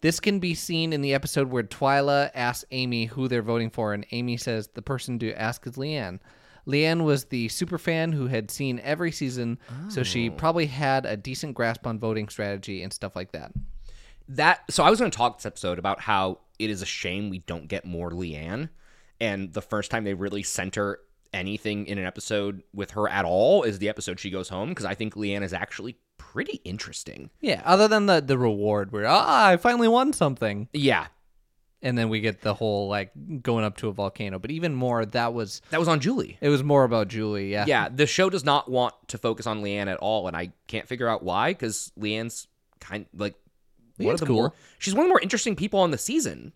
[0.00, 3.92] This can be seen in the episode where Twila asks Ami who they're voting for,
[3.92, 6.20] and Ami says the person to ask is Leann.
[6.66, 9.58] Leann was the super fan who had seen every season,
[9.88, 10.32] so she oh.
[10.32, 13.52] probably had a decent grasp on voting strategy and stuff like that.
[14.28, 17.30] That so I was going to talk this episode about how it is a shame
[17.30, 18.68] we don't get more Leann,
[19.18, 21.00] and the first time they really center
[21.32, 24.84] anything in an episode with her at all is the episode she goes home because
[24.84, 25.96] I think Leann is actually
[26.32, 27.30] pretty interesting.
[27.40, 30.68] Yeah, other than the the reward where ah, I finally won something.
[30.72, 31.06] Yeah,
[31.82, 33.10] and then we get the whole like
[33.42, 36.36] going up to a volcano but even more that was that was on Julie.
[36.40, 39.62] it was more about julie yeah Yeah, the show does not want to focus on
[39.62, 41.50] Leann at all, and I can't figure out why.
[41.50, 42.46] Because Leann's
[42.80, 43.34] kind like
[43.96, 44.36] one of the cool.
[44.36, 46.52] more she's one of the more interesting people on the season.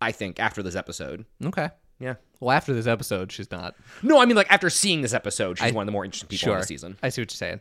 [0.00, 1.24] I think after this episode.
[1.44, 2.14] okay Yeah.
[2.40, 5.72] well after this episode she's not No, I mean like after seeing this episode, she's
[5.72, 6.96] one of the more interesting people on the season.
[7.02, 7.60] i see what you're saying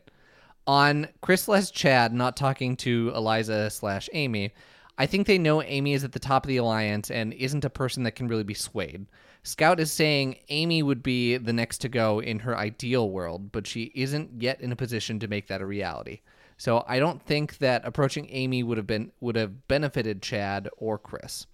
[0.67, 4.53] on chris les chad not talking to eliza slash ami
[4.97, 7.69] i think they know ami is at the top of the alliance and isn't a
[7.69, 9.05] person that can really be swayed
[9.43, 13.67] scout is saying ami would be the next to go in her ideal world but
[13.67, 16.19] she isn't yet in a position to make that a reality
[16.57, 20.97] so i don't think that approaching ami would have been would have benefited chad or
[20.97, 21.45] chris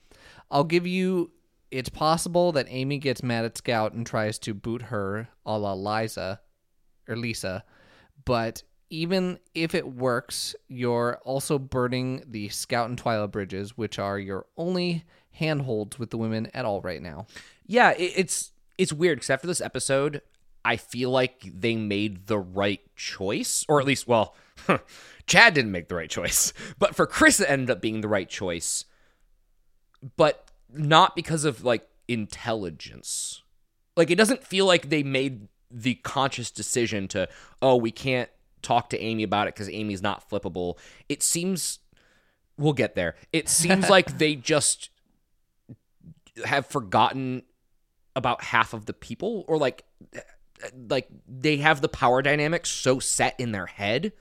[0.51, 1.31] I'll give you.
[1.71, 5.73] It's possible that Ami gets mad at Scout and tries to boot her, a la
[5.73, 6.41] Liza
[7.07, 7.63] or Lisa.
[8.25, 14.19] But even if it works, you're also burning the Scout and Twila bridges, which are
[14.19, 17.25] your only handholds with the women at all right now.
[17.65, 20.21] Yeah, it's it's weird because after this episode,
[20.65, 24.35] I feel like they made the right choice, or at least, well,
[25.25, 28.29] Chad didn't make the right choice, but for Chris, it ended up being the right
[28.29, 28.83] choice,
[30.17, 33.41] but not because of like intelligence.
[33.95, 37.29] Like it doesn't feel like they made the conscious decision to,
[37.61, 38.29] oh, we can't
[38.61, 40.77] talk to Ami about it because Ami's not flippable.
[41.09, 41.79] It seems
[42.57, 43.15] we'll get there.
[43.33, 44.89] It seems like they just
[46.45, 47.43] have forgotten
[48.15, 49.83] about half of the people or like
[50.89, 54.13] like they have the power dynamics so set in their head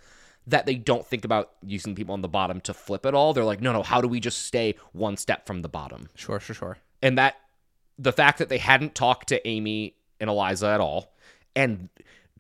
[0.47, 3.33] that they don't think about using people on the bottom to flip it all.
[3.33, 6.09] They're like, no, no, how do we just stay one step from the bottom?
[6.15, 6.79] Sure, sure, sure.
[7.03, 7.37] And that
[7.99, 11.13] the fact that they hadn't talked to Ami and Eliza at all,
[11.55, 11.89] and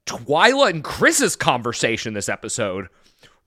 [0.06, 2.88] Twila and Chris's conversation this episode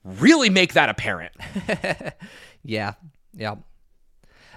[0.03, 1.33] really make that apparent.
[2.63, 2.93] Yeah,
[3.33, 3.55] yeah.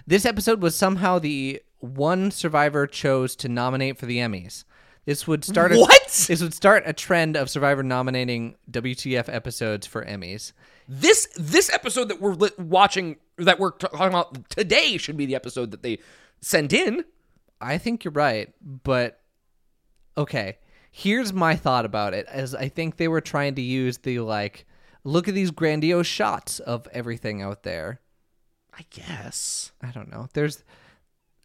[0.06, 4.64] This episode was somehow the one Survivor chose to nominate for the Emmys.
[5.06, 6.24] This would start a, What?
[6.28, 10.52] This would start a trend of Survivor nominating WTF episodes for Emmys.
[10.88, 15.72] This this episode that we're watching that we're talking about today should be the episode
[15.72, 15.98] that they
[16.40, 17.04] send in.
[17.60, 19.20] I think you're right, but
[20.16, 20.58] okay.
[20.98, 24.64] Here's my thought about it as I think they were trying to use the like
[25.04, 28.00] look at these grandiose shots of everything out there.
[28.72, 29.72] I guess.
[29.82, 30.28] I don't know.
[30.32, 30.64] There's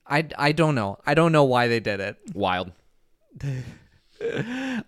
[0.08, 1.00] I I don't know.
[1.06, 2.16] I don't know why they did it.
[2.34, 2.72] Wild.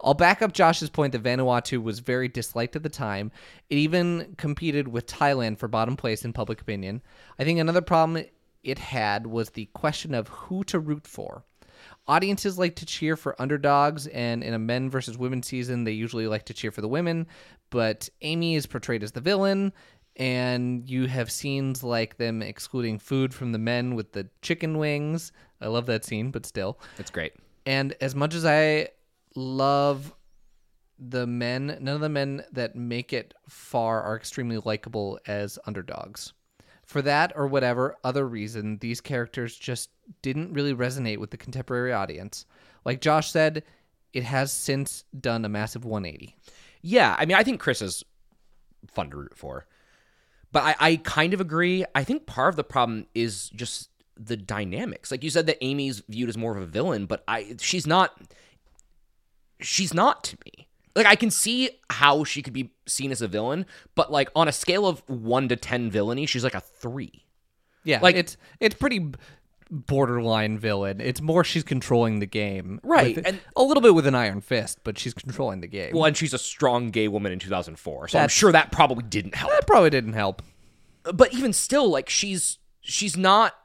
[0.02, 3.34] I'll back up Josh's point that Vanuatu was very disliked at the time.
[3.70, 7.02] It even competed with Thailand for bottom place in public opinion.
[7.38, 8.24] I think another problem
[8.64, 11.44] it had was the question of who to root for.
[12.08, 16.28] Audiences like to cheer for underdogs, and in a men versus women season, they usually
[16.28, 17.28] like to cheer for the women.
[17.70, 19.72] But Ami is portrayed as the villain,
[20.18, 25.32] and you have scenes like them excluding food from the men with the chicken wings.
[25.62, 26.78] I love that scene, but still.
[26.98, 27.34] It's great.
[27.66, 28.90] And as much as I
[29.36, 30.14] love
[31.00, 36.34] the men, none of the men that make it far are extremely likable as underdogs.
[36.94, 39.90] For that or whatever other reason, these characters just
[40.22, 42.46] didn't really resonate with the contemporary audience.
[42.86, 43.64] Like Josh said,
[44.14, 46.36] it has since done a massive 180.
[46.84, 48.04] Yeah, I mean, I think Chris is
[48.92, 49.66] fun to root for,
[50.52, 51.84] but I, I kind of agree.
[51.96, 55.10] I think part of the problem is just the dynamics.
[55.10, 58.22] Like you said, that Ami's viewed as more of a villain, but I she's not.
[59.60, 60.68] She's not to me.
[60.96, 64.48] Like I can see how she could be seen as a villain, but like on
[64.48, 67.26] a scale of one to ten villainy, she's like a three.
[67.84, 69.12] Yeah, Like- it's it's pretty
[69.70, 71.02] borderline villain.
[71.02, 74.42] It's more she's controlling the game, Right, with- and- a little bit with an iron
[74.42, 75.94] fist, but she's controlling the game.
[75.94, 79.36] Well, and she's a strong gay woman in 2004, so I'm sure that probably didn't
[79.36, 79.52] help.
[79.52, 80.42] that probably didn't help.
[81.14, 83.56] but even still like she's she's not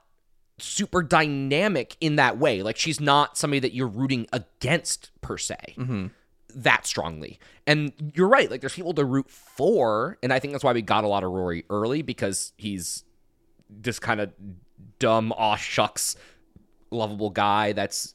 [0.58, 5.54] super dynamic in that way like she's not somebody that you're rooting against per se
[5.76, 6.06] mm-hmm.
[6.54, 7.38] That strongly.
[7.66, 10.80] And you're right like there's people to root for and i think that's why we
[10.80, 13.04] got a lot of rory early because he's
[13.68, 14.32] this kind of
[14.98, 16.16] dumb aw shucks
[16.90, 18.14] lovable guy that's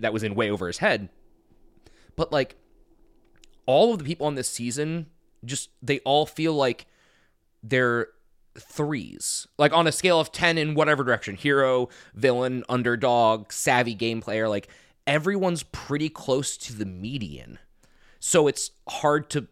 [0.00, 1.08] that was in way over his head.
[2.16, 2.56] But like
[3.66, 5.06] all of the people on this season
[5.44, 6.86] just they all feel like
[7.62, 8.08] they're
[8.58, 9.46] threes.
[9.58, 14.48] Like on a scale of 10 in whatever direction hero villain underdog savvy game player
[14.48, 14.68] like
[15.06, 17.58] everyone's pretty close to the median
[18.20, 19.48] so it's hard to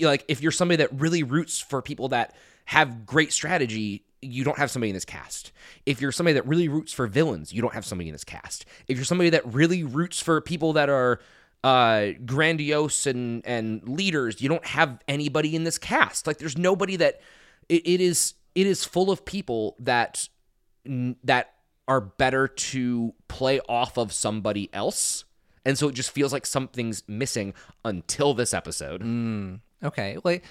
[0.00, 2.34] like if you're somebody that really roots for people that
[2.66, 5.50] have great strategy you don't have somebody in this cast.
[5.86, 8.66] If you're somebody that really roots for villains you don't have somebody in this cast.
[8.86, 11.20] If you're somebody that really roots for people that are
[11.64, 16.26] uh grandiose and and leaders you don't have anybody in this cast.
[16.26, 17.20] Like there's nobody that
[17.68, 20.28] it, it is it is full of people that
[21.24, 21.54] that
[21.88, 25.24] are better to play off of somebody else
[25.64, 29.02] and so it just feels like something's missing until this episode
[29.82, 30.44] Okay, like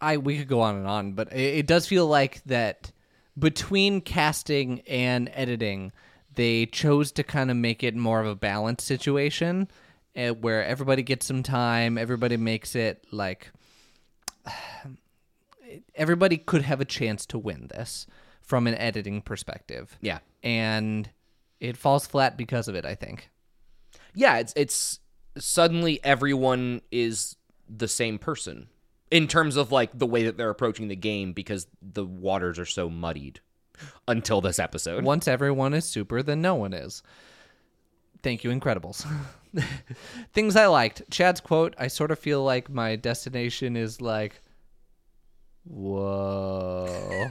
[0.00, 2.92] I we could go on and on, but it, it does feel like that
[3.38, 5.92] between casting and editing,
[6.34, 9.68] they chose to kind of make it more of a balanced situation,
[10.16, 13.50] uh, where everybody gets some time, everybody makes it like
[15.94, 18.06] everybody could have a chance to win this
[18.40, 21.10] from an editing perspective, yeah and
[21.60, 22.84] it falls flat because of it.
[22.84, 23.30] I think.
[24.14, 25.00] Yeah it's it's
[25.36, 27.36] suddenly everyone is
[27.68, 28.68] the same person
[29.10, 32.66] in terms of like the way that they're approaching the game because the waters are
[32.66, 33.40] so muddied
[34.06, 37.02] until this episode Once everyone is super, then no one is.
[38.22, 39.06] Thank you, Incredibles.
[40.32, 41.02] Things I liked.
[41.10, 44.40] Chad's quote I sort of feel like my destination is like,
[45.64, 47.28] whoa.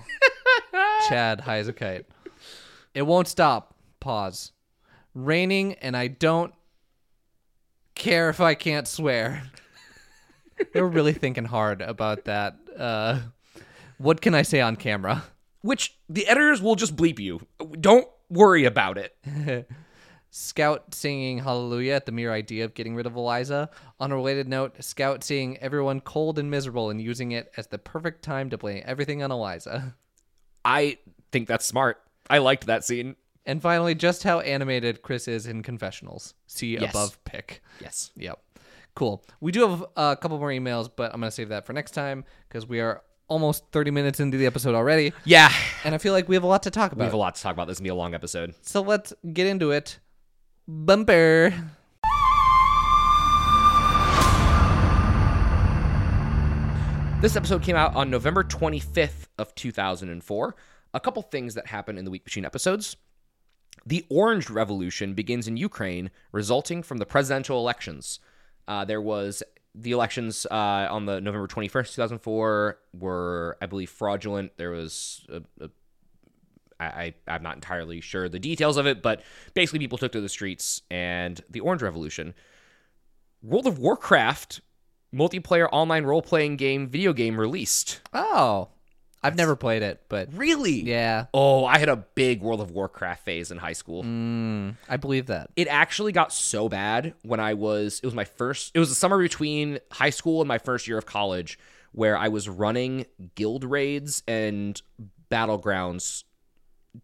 [1.09, 2.05] Chad, high as a kite.
[2.93, 3.75] It won't stop.
[3.99, 4.53] Pause.
[5.13, 6.53] Raining, and I don't
[7.97, 9.43] care if I can't swear.
[10.73, 12.55] they were really thinking hard about that.
[12.77, 13.19] Uh,
[13.97, 15.23] what can I say on camera?
[15.61, 17.41] which the editors will just bleep you
[17.81, 19.17] don't worry about it
[20.29, 23.69] Scout singing Hallelujah at the mere idea of getting rid of Eliza.
[23.99, 27.77] On a related note, Scout seeing everyone cold and miserable and using it as the
[27.77, 29.95] perfect time to blame everything on Eliza.
[30.63, 30.97] i
[31.31, 33.15] think that's smart i liked that scene
[33.47, 36.33] And finally, just how animated Chris is in confessionals.
[36.47, 36.91] See Yes.
[36.91, 37.63] above pick.
[37.79, 38.39] yes Yep.
[38.93, 39.23] Cool.
[39.39, 41.91] We do have a couple more emails, but I'm going to save that for next
[41.91, 45.13] time because we are almost 30 minutes into the episode already.
[45.23, 45.49] yeah
[45.85, 47.03] And I feel like we have a lot to talk about.
[47.03, 48.81] we have a lot to talk about this is gonna be a long episode So
[48.81, 49.99] let's get into it.
[50.67, 51.53] Bumper.
[57.19, 60.55] This episode came out on November 25th of 2004.
[60.93, 62.95] A couple things that happened in the week between episodes.
[63.87, 68.19] The Orange Revolution begins in Ukraine, resulting from the presidential elections.
[68.67, 69.41] Uh, there was
[69.73, 74.57] the elections uh, on the November 21st, 2004 were, I believe, fraudulent.
[74.57, 75.69] There was a, a
[76.81, 79.21] I, I'm not entirely sure the details of it, but
[79.53, 82.33] basically people took to the streets and the Orange Revolution.
[83.41, 84.59] World of Warcraft
[85.15, 88.01] multiplayer online role playing game video game released.
[88.13, 88.67] Oh.
[89.23, 90.81] I've never played it, but Really?
[90.81, 91.25] yeah.
[91.33, 94.03] Oh, I had a big World of Warcraft phase in high school.
[94.03, 95.49] Mm, I believe that.
[95.55, 98.95] It actually got so bad when I was it was my first it was the
[98.95, 101.57] summer between high school and my first year of college
[101.93, 104.79] where I was running guild raids and
[105.31, 106.23] battlegrounds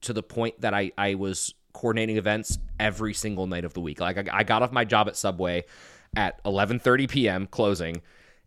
[0.01, 3.99] to the point that I I was coordinating events every single night of the week.
[3.99, 5.63] Like I, I got off my job at Subway
[6.15, 7.47] at 11:30 p.m.
[7.47, 8.01] closing,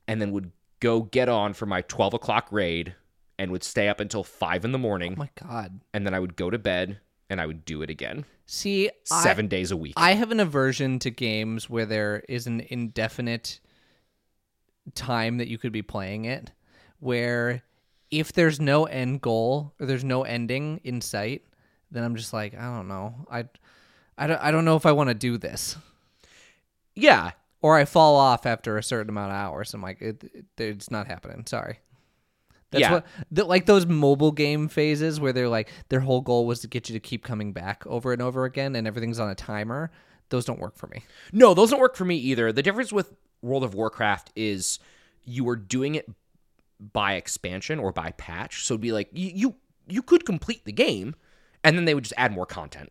[0.06, 2.94] and then would go get on for my 12 o'clock raid
[3.38, 5.80] and would stay up until five in the morning, Oh my god.
[5.92, 9.22] and then I would go to bed and I would do it again See, I-
[9.22, 9.94] seven days a week.
[9.96, 13.60] I have an aversion to games where there is an indefinite
[14.94, 16.52] time that you could be playing it,
[17.00, 17.62] where
[18.10, 21.42] if there's no end goal or there's no ending in sight,
[21.90, 23.14] then I'm just like, I don't know.
[23.30, 23.46] I
[24.18, 25.76] I don't, I don't know if I want to do this.
[26.94, 27.32] Yeah.
[27.60, 29.74] Or I fall off after a certain amount of hours.
[29.74, 31.44] I'm like, it, it, it's not happening.
[31.46, 31.80] Sorry.
[32.72, 32.92] That's Yeah.
[32.92, 36.66] what the, like those mobile game phases where they're like their whole goal was to
[36.68, 39.90] get you to keep coming back over and over again, and everything's on a timer.
[40.30, 41.02] Those don't work for me.
[41.32, 42.52] No, those don't work for me either.
[42.52, 44.78] The difference with World of Warcraft is
[45.24, 46.08] you were doing it
[46.92, 48.64] by expansion or by patch.
[48.64, 49.54] So it'd be like you you,
[49.88, 51.14] you could complete the game
[51.62, 52.90] and then they would just add more content.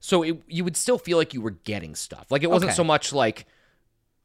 [0.00, 2.26] So it, you would still feel like you were getting stuff.
[2.30, 2.76] Like it wasn't Okay.
[2.76, 3.46] so much like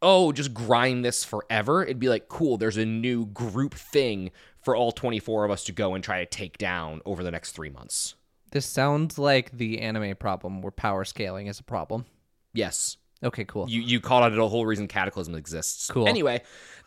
[0.06, 1.82] oh, just grind this forever.
[1.84, 4.32] It'd be like cool, there's a new group thing
[4.64, 7.52] for all 24 of us to go and try to take down over the next
[7.52, 8.16] 3 months.
[8.52, 12.06] This sounds like the anime problem where power scaling is a problem.
[12.54, 12.98] Yes.
[13.24, 13.70] Okay, cool.
[13.70, 15.90] You you called out the whole reason Cataclysm exists.
[15.90, 16.08] Cool.
[16.08, 16.44] Anyway,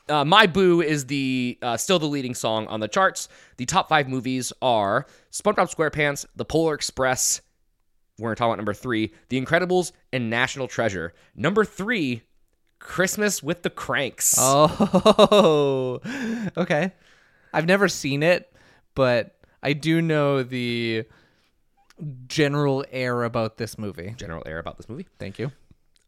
[0.08, 3.28] uh, My Boo is the uh, still the leading song on the charts.
[3.56, 7.40] The top five movies are SpongeBob SquarePants, The Polar Express.
[8.18, 11.14] We're gonna talk about number three, The Incredibles, and National Treasure.
[11.34, 12.22] Number three,
[12.78, 14.36] Christmas with the Kranks.
[14.38, 16.00] Oh,
[16.56, 16.92] okay.
[17.56, 18.52] I've never seen it,
[18.94, 21.06] but I do know the
[22.26, 24.14] general air about this movie.
[24.18, 25.06] General air about this movie.
[25.18, 25.50] Thank you.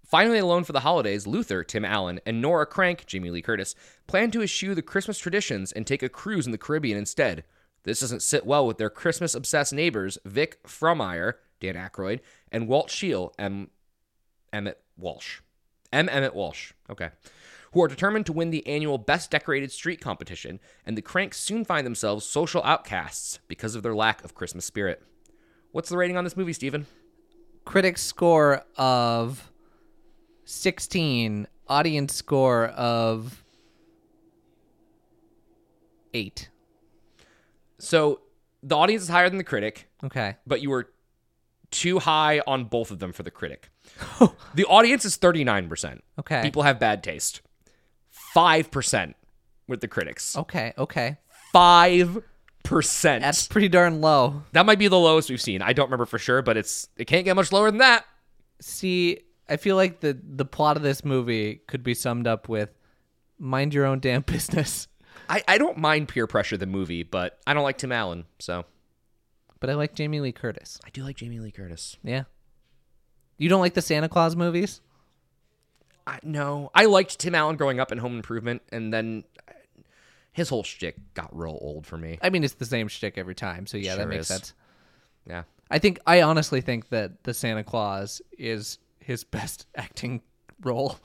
[0.04, 3.74] Finally alone for the holidays, Luther, Tim Allen, and Nora Krank, Jamie Lee Curtis,
[4.06, 7.44] plan to eschew the Christmas traditions and take a cruise in the Caribbean instead.
[7.84, 12.20] This doesn't sit well with their Christmas obsessed neighbors, Vic Frohmeyer, Dan Aykroyd,
[12.52, 13.70] and Walt Scheel, M.
[14.52, 15.40] Emmet Walsh.
[15.94, 16.10] M.
[16.10, 16.72] Emmet Walsh.
[16.90, 17.08] Okay.
[17.72, 21.64] Who are determined to win the annual Best Decorated Street competition, and the Kranks soon
[21.64, 25.02] find themselves social outcasts because of their lack of Christmas spirit.
[25.72, 26.86] What's the rating on this movie, Steven?
[27.64, 29.52] Critics score of
[30.44, 33.44] 16, audience score of
[36.14, 36.48] 8.
[37.78, 38.20] So
[38.62, 39.88] the audience is higher than the critic.
[40.02, 40.36] Okay.
[40.46, 40.90] but you were
[41.70, 43.70] too high on both of them for the critic.
[44.54, 46.00] the audience is 39%.
[46.18, 46.40] Okay.
[46.42, 47.42] People have bad taste.
[48.38, 49.14] 5%
[49.66, 50.36] with the critics.
[50.36, 51.18] Okay, okay.
[51.54, 52.22] 5%.
[53.20, 54.42] That's pretty darn low.
[54.52, 55.62] that might be the lowest we've seen.
[55.62, 58.04] I don't remember for sure, but it's it can't get much lower than that.
[58.60, 62.70] See, I feel like the the plot of this movie could be summed up with
[63.38, 64.86] mind your own damn business.
[65.30, 68.64] I, I don't mind peer pressure the movie, but I don't like Tim Allen, so
[69.60, 70.80] But I like Jamie Lee Curtis.
[70.86, 71.96] I do like Jamie Lee Curtis.
[72.02, 72.24] Yeah.
[73.36, 74.80] You don't like the Santa Claus movies?
[76.08, 79.52] I, no, I liked Tim Allen growing up in Home Improvement, and then uh,
[80.32, 82.18] his whole shtick got real old for me.
[82.22, 84.28] I mean, it's the same shtick every time, so yeah, that makes is.
[84.28, 84.54] sense.
[85.26, 85.42] Yeah.
[85.70, 90.22] I think I honestly think that the Santa Claus is his best acting
[90.62, 90.98] role.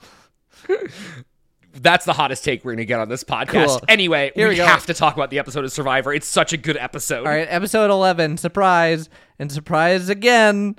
[1.74, 3.66] That's the hottest take we're going to get on this podcast.
[3.66, 3.80] Cool.
[3.88, 6.14] Anyway, Here we, we have to talk about the episode of Survivor.
[6.14, 7.26] It's such a good episode.
[7.26, 10.76] All right, episode 11, surprise, and surprise again,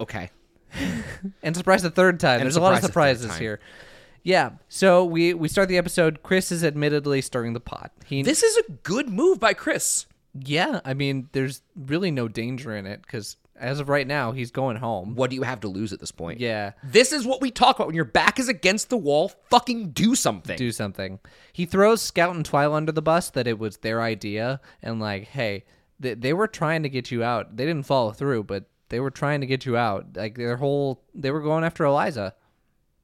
[0.00, 0.30] Okay.
[1.42, 2.40] And surprise the third time.
[2.40, 3.60] There's a lot of surprise the third surprises here.
[4.22, 6.22] Yeah, so we we start the episode.
[6.24, 7.92] Chris is admittedly stirring the pot.
[8.04, 10.06] He This is a good move by Chris.
[10.34, 14.50] Yeah, I mean, there's really no danger in it because as of right now, he's
[14.50, 15.14] going home.
[15.14, 16.40] What do you have to lose at this point?
[16.40, 19.32] Yeah, This is what we talk about when your back is against the wall.
[19.50, 20.56] Fucking do something.
[20.56, 21.20] do something.
[21.52, 25.24] He throws Scout and Twila under the bus that it was their idea and like,
[25.28, 25.64] hey,
[25.98, 27.56] they, they were trying to get you out.
[27.56, 30.16] They didn't follow through, but they were trying to get you out.
[30.16, 32.34] Like their whole, they were going after Eliza.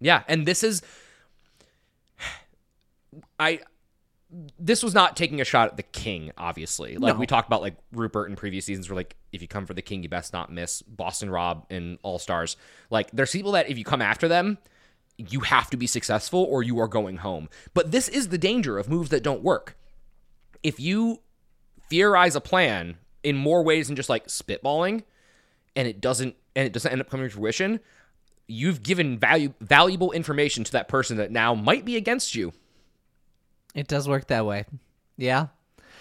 [0.01, 0.83] Yeah, and this is
[3.39, 3.61] I
[4.59, 6.97] this was not taking a shot at the king, obviously.
[6.97, 7.21] Like No.
[7.21, 9.83] we talked about like Rupert in previous seasons were like if you come for the
[9.83, 10.81] king, you best not miss.
[10.83, 12.57] Boston Rob in All Stars.
[12.91, 14.57] Like there's people that if you come after them,
[15.19, 17.49] you have to be successful or you are going home.
[17.75, 19.77] But this is the danger of moves that don't work.
[20.63, 21.21] If you
[21.91, 25.03] theorize a plan in more ways than just like spitballing
[25.77, 27.81] and it doesn't and it doesn't end up coming to fruition,
[28.47, 32.53] you've given value valuable information to that person that now might be against you.
[33.75, 34.65] It does work that way.
[35.17, 35.49] Yeah.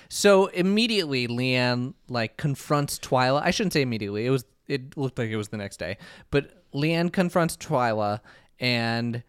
[0.10, 3.42] So immediately Leann like confronts Twila.
[3.42, 4.26] I shouldn't say immediately.
[4.26, 5.98] It was it looked like it was the next day.
[6.32, 8.20] But Leann confronts Twila
[8.60, 9.24] and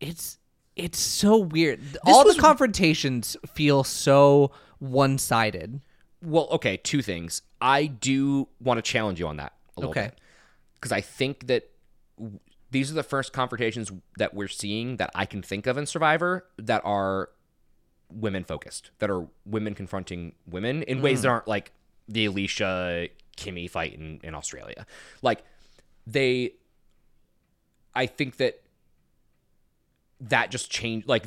[0.00, 0.38] it's
[0.76, 1.80] it's so weird.
[2.04, 5.80] All was- the confrontations feel so one-sided.
[6.26, 7.42] Well, okay, two things.
[7.60, 10.06] I do want to challenge you on that a little Okay.
[10.06, 10.20] bit.
[10.74, 11.70] Because I think that
[12.18, 12.40] w-
[12.72, 16.44] these are the first confrontations that we're seeing that I can think of in Survivor
[16.58, 17.30] that are
[18.10, 21.32] women focused, that are women confronting women in ways that mm.
[21.32, 21.70] aren't like
[22.08, 24.84] the Alicia Kimmi fight in, in Australia.
[25.22, 25.44] Like
[26.06, 26.54] they
[27.94, 28.62] I think that
[30.20, 31.24] that just changed like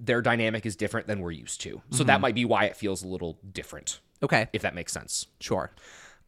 [0.00, 1.80] their dynamic is different than we're used to.
[1.90, 2.22] So that mm-hmm.
[2.22, 4.48] might be why it feels a little different, Okay.
[4.52, 5.26] if that makes sense.
[5.40, 5.70] Sure.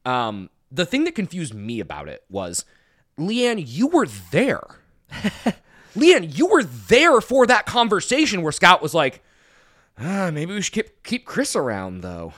[0.04, 2.64] Um, the thing that confused me about it was,
[3.16, 4.62] Leann, you were there.
[5.96, 9.22] Leann, you were there for that conversation where Scout was like,
[9.98, 12.34] ah, maybe we should keep, keep Chris around, though.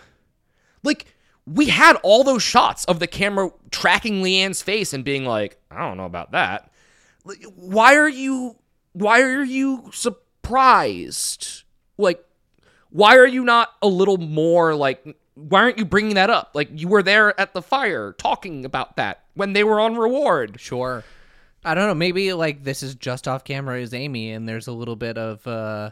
[0.85, 1.07] Like,
[1.47, 5.81] we had all those shots of the camera tracking Leann's face and being like, I
[5.81, 6.71] don't know about that.
[7.57, 8.57] Why are you,
[8.93, 11.65] why are you surprised?
[11.97, 12.25] Like,
[12.91, 15.05] why are you not a little more like
[15.49, 18.97] why aren't you bringing that up like you were there at the fire talking about
[18.97, 21.05] that when they were on reward Sure.
[21.65, 21.95] I don't know.
[21.95, 25.45] Maybe like this is just off camera is Ami, and there's a little bit of
[25.47, 25.91] uh,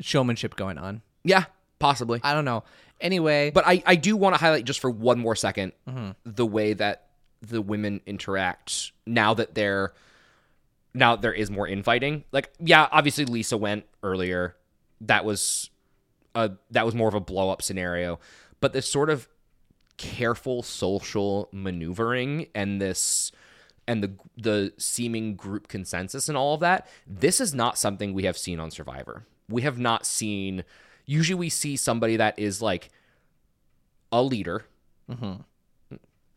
[0.00, 1.02] showmanship going on.
[1.24, 1.44] yeah
[1.78, 2.64] possibly I don't know.
[3.00, 5.72] Anyway, but i i do want to highlight just for one more 2nd
[6.24, 7.08] the way that
[7.42, 9.92] the women interact now that they're
[10.94, 14.56] now that there is more infighting like yeah obviously lisa went earlier
[15.02, 15.68] that was
[16.34, 18.18] a that was more of a blow up scenario
[18.64, 19.28] but this sort of
[19.98, 23.30] careful social maneuvering and this
[23.86, 28.24] and the the seeming group consensus and all of that this is not something we
[28.24, 29.26] have seen on survivor.
[29.50, 30.64] We have not seen
[31.04, 32.88] usually we see somebody that is like
[34.10, 34.64] a leader
[35.10, 35.42] mm-hmm.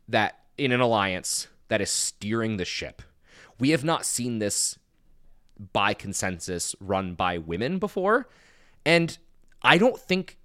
[0.09, 3.01] that in an alliance that is steering the ship.
[3.57, 4.77] We have not seen this
[5.71, 8.27] by consensus run by women before.
[8.85, 9.17] And
[9.63, 10.36] i don't think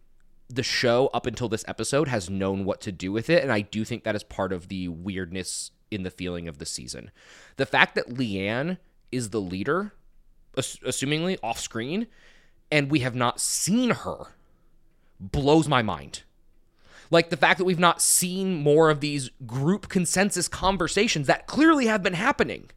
[0.52, 3.60] the show up until this episode has known what to do with it and i
[3.60, 7.10] do think that is part of the weirdness in the feeling of the season
[7.56, 8.78] the fact that leann
[9.10, 9.92] is the leader
[10.56, 12.06] ass- assumingly off screen
[12.70, 14.26] and we have not seen her
[15.20, 16.22] blows my mind
[17.10, 21.86] like the fact that we've not seen more of these group consensus conversations that clearly
[21.86, 22.70] have been happening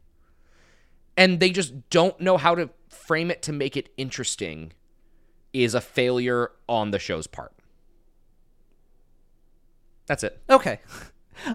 [1.16, 4.72] and they just don't know how to frame it to make it interesting
[5.52, 7.52] is a failure on the show's part.
[10.06, 10.40] That's it.
[10.48, 10.80] okay.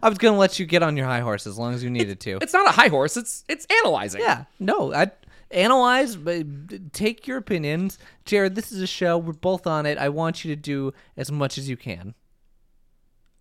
[0.02, 2.20] I was gonna let you get on your high horse as long as you needed
[2.22, 2.38] to.
[2.41, 4.22] It's not a high horse, it's it's analyzing.
[4.22, 5.12] Yeah, no, I
[5.49, 8.54] analyze, but take your opinions, Jared.
[8.56, 9.18] This is a show.
[9.18, 9.97] We're both on it.
[9.97, 12.14] I want you to do as much as you can,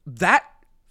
[0.07, 0.45] That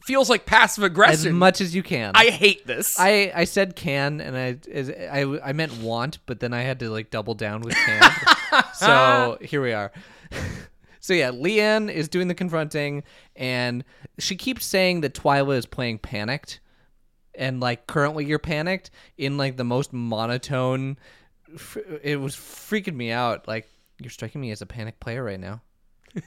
[0.03, 1.13] feels like passive aggression.
[1.13, 1.37] as aggression.
[1.39, 2.11] much as you can.
[2.15, 2.97] I hate this.
[2.99, 6.79] I, I said can and I, is- I I meant want, but then I had
[6.81, 8.11] to like double down with can.
[8.75, 9.91] so here we are.
[10.99, 13.03] so yeah, Leann is doing the confronting,
[13.35, 13.83] and
[14.17, 16.59] she keeps saying that Twila is playing panicked,
[17.35, 20.97] and like currently you're panicked in like the most monotone.
[22.03, 23.47] It was freaking me out.
[23.47, 23.67] Like
[23.99, 25.61] you're striking me as a panic player right now.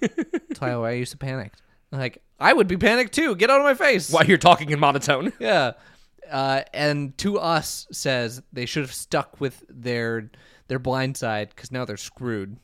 [0.54, 1.60] Twila, why are you so panicked?
[1.90, 3.36] Like I would be panicked too.
[3.36, 4.10] Get out of my face.
[4.10, 5.32] While you're talking in monotone.
[5.40, 5.72] Yeah.
[6.30, 10.30] Uh, and to us says they should have stuck with their
[10.68, 12.56] their blind side because now they're screwed.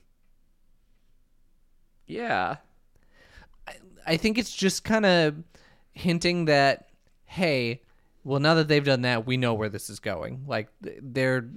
[2.08, 2.56] Yeah.
[4.06, 5.36] I think it's just kind of
[5.92, 6.88] hinting that
[7.26, 7.82] hey,
[8.24, 10.44] well now that they've done that, we know where this is going.
[10.46, 11.48] Like they're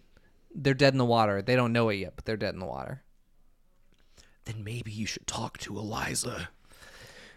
[0.53, 1.41] they're dead in the water.
[1.41, 3.01] They don't know it yet, but they're dead in the water.
[4.45, 6.49] Then maybe you should talk to Eliza.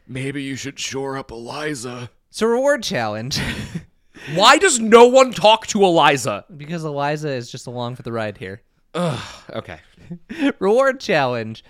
[0.09, 2.11] Maybe you should shore up Eliza.
[2.31, 3.39] It's a reward challenge
[4.35, 6.45] Why does no one talk to Eliza?
[6.57, 8.63] because Eliza is just along for the ride here.
[8.95, 9.79] Ugh, Okay.
[10.59, 11.65] Reward challenge.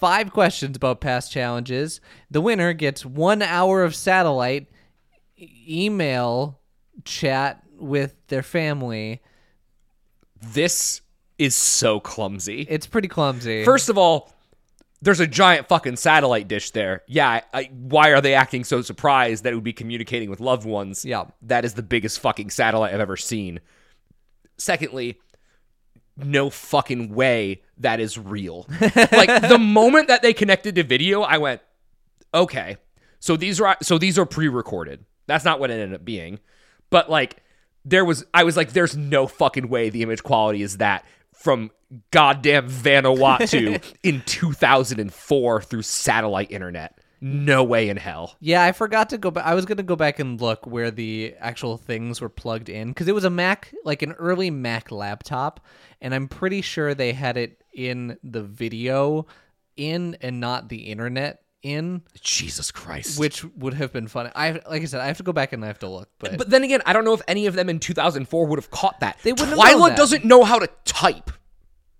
[0.00, 2.00] Five questions about past challenges.
[2.30, 4.68] The winner gets one hour of satellite
[5.40, 6.60] email
[7.04, 9.22] chat with their family.
[10.40, 11.00] This
[11.38, 12.66] is so clumsy.
[12.68, 13.64] It's pretty clumsy.
[13.64, 14.32] First of all,
[15.02, 17.02] there's a giant fucking satellite dish there.
[17.06, 20.66] Yeah, I, why are they acting so surprised that it would be communicating with loved
[20.66, 21.04] ones?
[21.04, 21.26] Yeah.
[21.42, 23.60] That is the biggest fucking satellite I've ever seen.
[24.58, 25.18] Secondly,
[26.16, 28.66] no fucking way that is real.
[28.80, 31.60] like the moment that they connected to video, I went,
[32.32, 32.78] okay.
[33.20, 35.04] So these are so these are pre-recorded.
[35.26, 36.38] That's not what it ended up being.
[36.90, 37.42] But like
[37.84, 41.04] there was I was like there's no fucking way the image quality is that
[41.34, 41.70] from
[42.10, 46.95] goddamn Vanuatu in 2004 through satellite internet.
[47.20, 48.36] No way in hell.
[48.40, 49.46] yeah, I forgot to go back.
[49.46, 52.88] I was going to go back and look where the actual things were plugged in
[52.88, 55.60] because it was a Mac, like an early Mac laptop.
[56.00, 59.26] And I'm pretty sure they had it in the video
[59.76, 62.02] in and not the internet in.
[62.20, 63.18] Jesus Christ.
[63.18, 64.30] which would have been fun.
[64.34, 66.36] I like I said, I have to go back and I have to look, but,
[66.38, 69.00] but then again, I don't know if any of them in 2004 would have caught
[69.00, 69.18] that.
[69.22, 71.30] They wouldn't Twila doesn't know how to type.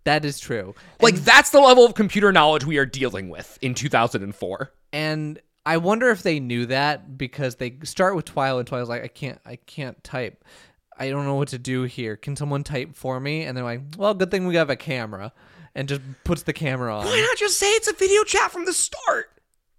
[0.07, 0.75] That is true.
[1.01, 4.73] Like that's the level of computer knowledge we are dealing with in 2004.
[4.93, 9.03] And I wonder if they knew that because they start with Twila and Twila's like,
[9.03, 10.45] I can't, I can't type.
[10.99, 12.17] I don't know what to do here.
[12.17, 13.43] Can someone type for me?
[13.43, 15.33] And they're like, well, good thing we have a camera.
[15.75, 17.05] and just puts the camera on.
[17.05, 19.27] Why not just say it's a video chat from the start?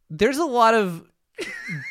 [0.10, 1.10] There's a lot of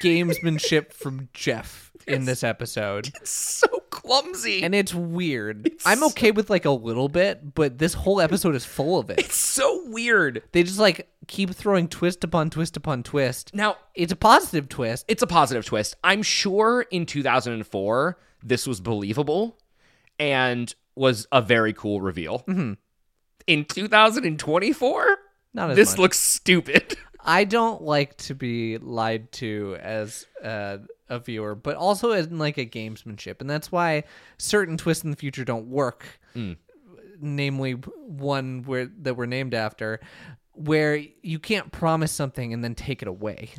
[0.03, 3.11] gamesmanship from Jeff in this episode.
[3.21, 3.67] It's so
[3.97, 4.63] clumsy.
[4.63, 5.71] And it's weird.
[5.85, 9.19] I'm okay with like a little bit, but this whole episode is full of it.
[9.19, 10.43] it's so weird.
[10.53, 13.53] They just like keep throwing twist upon twist upon twist.
[13.55, 15.05] Now, It's a positive twist.
[15.09, 15.97] it's a positive twist.
[16.05, 19.59] I'm sure in 2004 this was believable
[20.19, 22.41] and was a very cool reveal.
[22.47, 22.75] Mm-hmm.
[23.49, 25.17] In 2024,
[25.55, 25.99] Not as this much.
[25.99, 26.97] looks stupid.
[27.29, 30.79] I don't like to be lied to as uh,
[31.09, 34.05] a viewer, but also in like a gamesmanship, and that's why
[34.39, 36.05] certain twists in the future don't work.
[36.35, 36.57] Mm.
[37.21, 40.01] Namely, one where that we're named after,
[40.53, 43.51] where you can't promise something and then take it away.
[43.55, 43.59] Th-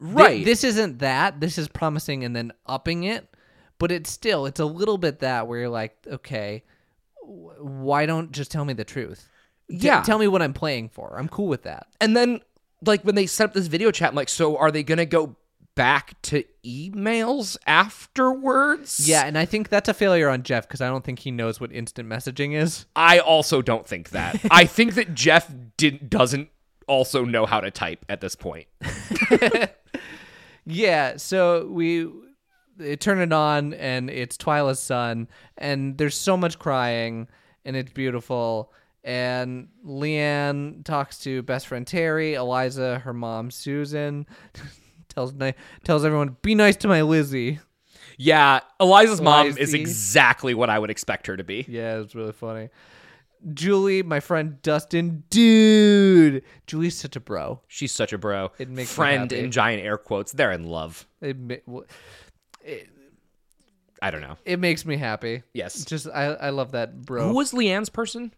[0.00, 0.44] Right.
[0.44, 1.38] this isn't that.
[1.38, 3.28] This is promising and then upping it,
[3.78, 6.64] but it's still it's a little bit that where you're like, okay,
[7.20, 9.28] wh- why don't just tell me the truth?
[9.68, 10.02] Yeah.
[10.02, 11.16] tell me what I'm playing for.
[11.18, 11.86] I'm cool with that.
[12.00, 12.40] and then
[12.84, 15.36] like when they set up this video chat, I'm like, so are they gonna go
[15.74, 19.06] back to emails afterwards?
[19.08, 21.60] Yeah, and I think that's a failure on Jeff because I don't think he knows
[21.60, 22.86] what instant messaging is.
[22.96, 24.40] I also don't think that.
[24.50, 26.48] I think that Jeff did doesn't
[26.86, 28.66] also know how to type at this point.
[30.64, 32.08] Yeah, so we
[32.76, 37.28] they turn it on and it's Twila's son, and there's so much crying,
[37.64, 38.72] and it's beautiful.
[39.04, 44.26] And Leann talks to best friend Terry, Eliza, her mom Susan,
[45.12, 45.34] tells
[45.84, 47.60] tells everyone be nice to my Lizzie.
[48.18, 51.64] Yeah, Eliza's mom is exactly what I would expect her to be.
[51.68, 52.68] Yeah, it's really funny.
[53.54, 57.60] Julie, my friend Dustin, dude, Julie's such a bro.
[57.66, 58.52] She's such a bro.
[58.58, 60.30] It makes me Friend in giant air quotes.
[60.32, 61.06] They're in love.
[61.20, 61.84] It, w-
[64.00, 64.36] I don't know.
[64.44, 65.42] it makes me happy.
[65.54, 65.84] Yes.
[65.84, 67.28] Just I, I love that bro.
[67.28, 68.32] Who was Leann's person?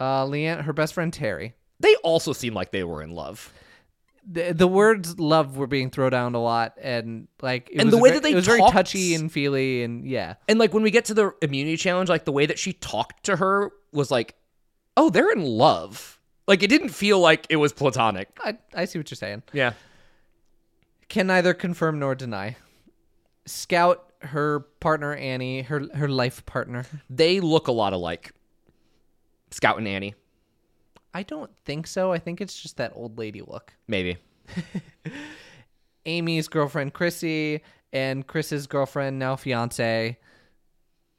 [0.00, 1.54] Uh, Leann, her best friend Terry.
[1.80, 3.52] They also seem like they were in love.
[4.30, 7.94] The, the words "love" were being thrown down a lot, and like, it And was
[7.94, 10.74] the way ve- that they it was very touchy and feely, and yeah, And like
[10.74, 13.70] when we get to the immunity challenge, like the way that she talked to her
[13.90, 14.34] was like,
[14.98, 16.20] oh, they're in love.
[16.46, 18.28] Like it didn't feel like it was platonic.
[18.40, 19.44] I I see what you're saying.
[19.52, 19.72] Yeah.
[21.08, 22.56] Can neither confirm nor deny.
[23.46, 26.84] Scout, her partner Annie, her her life partner.
[27.08, 28.32] They look a lot alike.
[29.50, 30.14] Scout and Annie,
[31.14, 32.12] I don't think so.
[32.12, 33.72] I think it's just that old lady look.
[33.88, 34.18] maybe.
[36.06, 40.18] Ami's girlfriend Chrissy and Chris's girlfriend now fiance.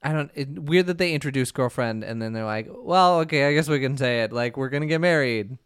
[0.01, 0.31] I don't.
[0.33, 3.79] It, weird that they introduced girlfriend and then they're like, well, okay, I guess we
[3.79, 4.31] can say it.
[4.31, 5.57] Like we're gonna get married.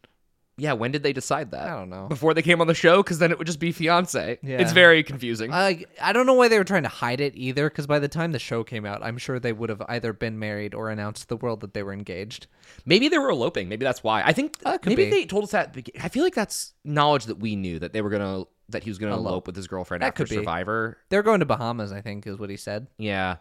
[0.56, 1.68] Yeah, when did they decide that?
[1.68, 2.08] I don't know.
[2.08, 4.38] Before they came on the show, because then it would just be fiance.
[4.44, 4.62] Yeah.
[4.62, 5.52] It's very confusing.
[5.52, 5.90] I like.
[6.00, 7.70] I don't know why they were trying to hide it either.
[7.70, 10.38] Because by the time the show came out, I'm sure they would have either been
[10.38, 12.46] married or announced to the world that they were engaged.
[12.86, 13.68] Maybe they were eloping.
[13.68, 14.22] Maybe that's why.
[14.22, 15.10] I think could maybe be.
[15.10, 15.68] they told us that.
[15.70, 18.44] at the begin- I feel like that's knowledge that we knew that they were gonna
[18.70, 19.28] that he was gonna Elope.
[19.28, 20.36] elope with his girlfriend That after could be.
[20.36, 20.98] Survivor.
[21.10, 22.88] They're going to Bahamas, I think, is what he said.
[23.00, 23.38] Yeah.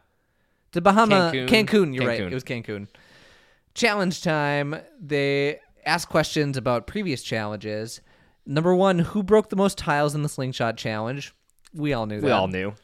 [0.72, 1.48] to Bahama Cancun.
[1.66, 1.94] Cancun.
[1.94, 2.20] you're right.
[2.20, 2.88] It was Cancun.
[3.74, 4.76] Challenge time.
[5.00, 8.00] They ask questions about previous challenges.
[8.46, 11.34] Number one, who broke the most tiles in the slingshot challenge?
[11.72, 12.26] We all knew that.
[12.26, 12.74] We all knew.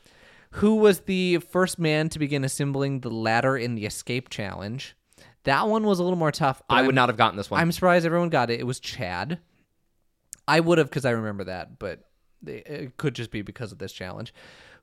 [0.53, 4.97] Who was the first man to begin assembling the ladder in the escape challenge?
[5.45, 6.63] That one was a little more tough.
[6.69, 7.61] I I'm- would not have gotten this one.
[7.61, 8.61] I'm surprised everyone got it.
[8.61, 9.39] It was Chad.
[10.47, 12.05] I would have because I remember that, but
[12.47, 14.33] it could just be because of this challenge.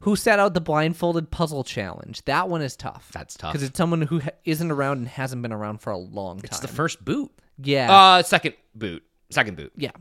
[0.02, 2.24] Who sat out the blindfolded puzzle challenge?
[2.26, 3.10] That one is tough.
[3.14, 3.54] That's tough.
[3.54, 6.46] because it's someone who ha- isn't around and hasn't been around for a long time.
[6.46, 7.32] it's the first boot.
[7.62, 9.04] Yeah, Uh, second boot.
[9.30, 9.72] Second boot.
[9.76, 9.92] yeah,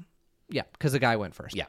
[0.49, 0.63] yeah.
[0.73, 1.57] Because the guy went first.
[1.57, 1.67] Yeah.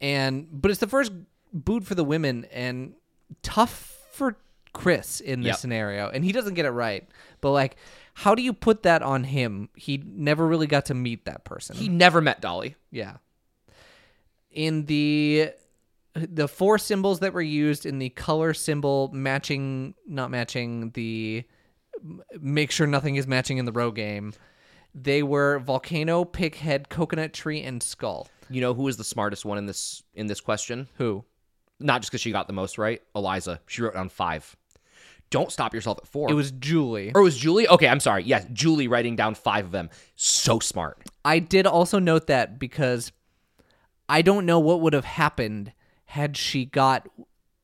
[0.00, 1.12] and but it's the first
[1.52, 2.94] boot for the women and
[3.42, 4.36] tough for
[4.72, 5.56] Chris in this Yep.
[5.58, 7.08] scenario, and he doesn't get it right.
[7.40, 7.76] But like,
[8.14, 9.68] how do you put that on him?
[9.74, 11.76] He never really got to meet that person.
[11.76, 12.76] He never met Dolly.
[12.90, 13.16] Yeah.
[14.50, 15.50] In the
[16.14, 21.44] the four symbols that were used in the color symbol matching not matching the
[22.40, 24.32] make sure nothing is matching in the row game.
[24.94, 28.28] They were volcano, pig head, coconut tree, and skull.
[28.48, 30.88] You know who is the smartest one in this in this question?
[30.94, 31.24] Who?
[31.78, 33.00] Not just because she got the most right.
[33.14, 33.60] Eliza.
[33.66, 34.56] She wrote down five.
[35.30, 36.28] Don't stop yourself at four.
[36.28, 37.12] It was Julie.
[37.14, 37.68] Or was Julie?
[37.68, 38.24] Okay, I'm sorry.
[38.24, 39.88] Yes, Julie writing down five of them.
[40.16, 40.98] So smart.
[41.24, 43.12] I did also note that because
[44.08, 45.72] I don't know what would have happened
[46.06, 47.08] had she got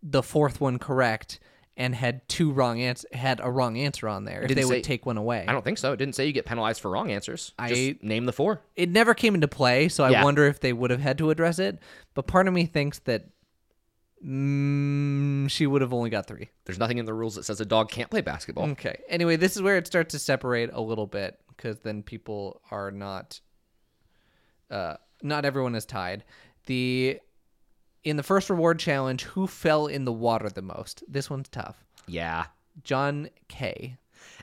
[0.00, 1.40] the fourth one correct
[1.76, 4.42] and had two wrong ans- had a wrong answer on there.
[4.42, 5.44] If they say- would take one away.
[5.46, 5.92] I don't think so.
[5.92, 7.52] It didn't say you get penalized for wrong answers.
[7.58, 8.62] I- Just name the four.
[8.76, 11.58] it never came into play, so I wonder if they would have had to address
[11.58, 11.78] it.
[12.14, 13.26] But part of me thinks that
[14.24, 16.48] mm, she would have only got three.
[16.64, 18.70] There's nothing in the rules that says a dog can't play basketball.
[18.70, 19.02] Okay.
[19.08, 22.90] Anyway, this is where it starts to separate a little bit because then people are
[22.90, 23.40] not.
[24.70, 26.24] Uh, not everyone is tied.
[26.66, 27.20] The
[28.06, 31.02] in the first reward challenge, who fell in the water the most?
[31.08, 31.84] This one's tough.
[32.06, 32.46] Yeah.
[32.84, 33.96] John K.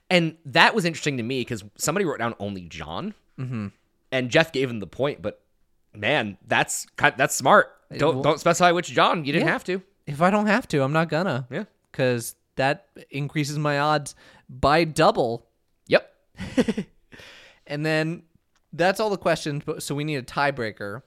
[0.09, 3.67] And that was interesting to me because somebody wrote down only John, mm-hmm.
[4.11, 5.21] and Jeff gave him the point.
[5.21, 5.41] But
[5.95, 7.71] man, that's that's smart.
[7.97, 9.25] Don't don't specify which John.
[9.25, 9.53] You didn't Yeah.
[9.53, 9.81] have to.
[10.05, 11.47] If I don't have to, I'm not gonna.
[11.49, 11.63] Yeah.
[11.91, 14.13] Because that increases my odds
[14.49, 15.47] by double.
[15.87, 16.13] Yep.
[17.65, 18.23] And then
[18.73, 19.63] that's all the questions.
[19.65, 21.01] But so we need a tiebreaker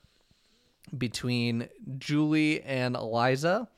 [0.97, 1.69] between
[1.99, 3.69] Julie and Eliza.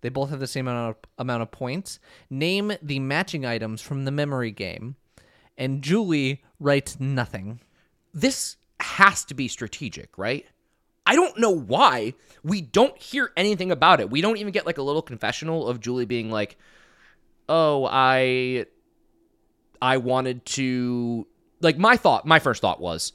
[0.00, 1.98] They both have the same amount of, amount of points.
[2.30, 4.96] Name the matching items from the memory game.
[5.56, 7.60] And Julie writes nothing.
[8.14, 10.46] This has to be strategic, right?
[11.04, 14.10] I don't know why we don't hear anything about it.
[14.10, 16.58] We don't even get like a little confessional of Julie being like,
[17.48, 18.66] "Oh, I
[19.80, 21.26] I wanted to
[21.60, 23.14] like my thought, my first thought was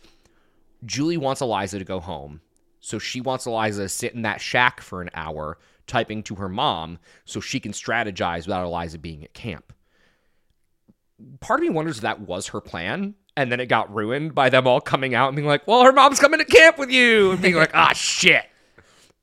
[0.86, 2.42] Julie wants Eliza to go home.
[2.84, 5.58] So she wants Eliza to sit in that shack for an hour
[5.88, 9.72] typing to her mom so she can strategize without Eliza being at camp.
[11.40, 14.50] Part of me wonders if that was her plan and then it got ruined by
[14.50, 17.32] them all coming out and being like, "Well, her mom's coming to camp with you."
[17.32, 18.46] And being like, "Ah, shit."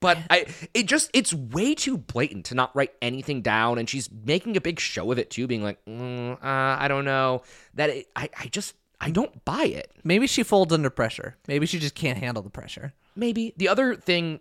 [0.00, 4.10] But I it just it's way too blatant to not write anything down and she's
[4.10, 7.42] making a big show of it too being like, mm, uh, I don't know.
[7.74, 9.90] That it, I I just I don't buy it.
[10.04, 11.36] Maybe she folds under pressure.
[11.48, 12.92] Maybe she just can't handle the pressure.
[13.16, 13.54] Maybe.
[13.56, 14.40] The other thing,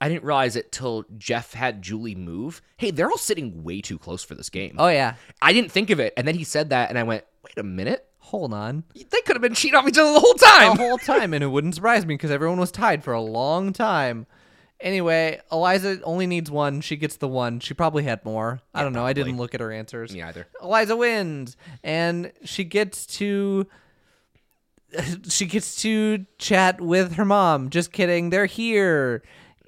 [0.00, 2.60] I didn't realize it till Jeff had Julie move.
[2.76, 4.76] Hey, they're all sitting way too close for this game.
[4.78, 5.14] Oh, yeah.
[5.40, 6.12] I didn't think of it.
[6.16, 8.06] And then he said that, and I went, wait a minute.
[8.18, 8.84] Hold on.
[8.94, 10.76] They could have been cheating off each other the whole time.
[10.76, 13.72] the whole time, and it wouldn't surprise me because everyone was tied for a long
[13.72, 14.26] time.
[14.80, 16.80] Anyway, Eliza only needs one.
[16.80, 17.60] She gets the one.
[17.60, 18.60] She probably had more.
[18.72, 19.04] I don't know.
[19.04, 20.12] I didn't look at her answers.
[20.12, 20.46] Me either.
[20.62, 23.66] Eliza wins, and she gets to
[25.28, 27.70] she gets to chat with her mom.
[27.70, 28.30] Just kidding.
[28.30, 29.22] They're here.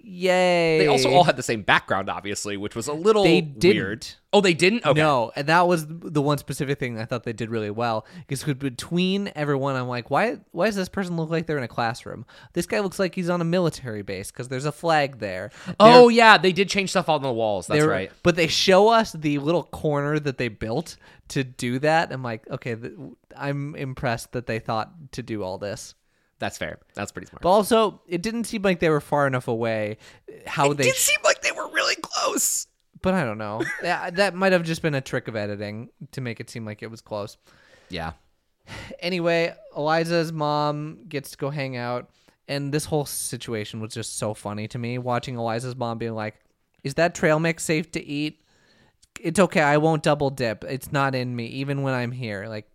[0.05, 0.79] Yay.
[0.79, 4.19] They also all had the same background, obviously, which was a little They didn't.
[4.33, 4.85] Oh, they didn't?
[4.85, 4.99] Okay.
[4.99, 8.07] No, and that was the one specific thing I thought they did really well.
[8.27, 10.39] Because between everyone, I'm like, why?
[10.53, 12.25] Why does this person look like they're in a classroom?
[12.55, 15.51] This guy looks like he's on a military base because there's a flag there.
[15.79, 16.39] Oh, yeah.
[16.39, 17.67] They did change stuff on the walls.
[17.67, 18.11] That's right.
[18.23, 20.97] But they show us the little corner that they built
[21.29, 22.11] to do that.
[22.11, 22.77] I'm like, okay,
[23.37, 25.95] I'm impressed that they thought to do all this.
[26.43, 26.81] That's fair.
[26.95, 27.43] That's pretty smart.
[27.43, 29.99] But also, it didn't seem like they were far enough away.
[30.45, 32.67] How it they did seem like they were really close.
[33.01, 33.63] But I don't know.
[33.83, 36.83] that, that might have just been a trick of editing to make it seem like
[36.83, 37.37] it was close.
[37.91, 38.15] Yeah.
[38.99, 42.11] Anyway, Eliza's mom gets to go hang out,
[42.49, 44.99] and this whole situation was just so funny to me.
[44.99, 46.35] Watching Eliza's mom being like,
[46.83, 48.41] "Is that trail mix safe to eat?
[49.21, 49.61] It's okay.
[49.61, 50.65] I won't double dip.
[50.65, 52.69] It's not in me, even when I'm here." Like,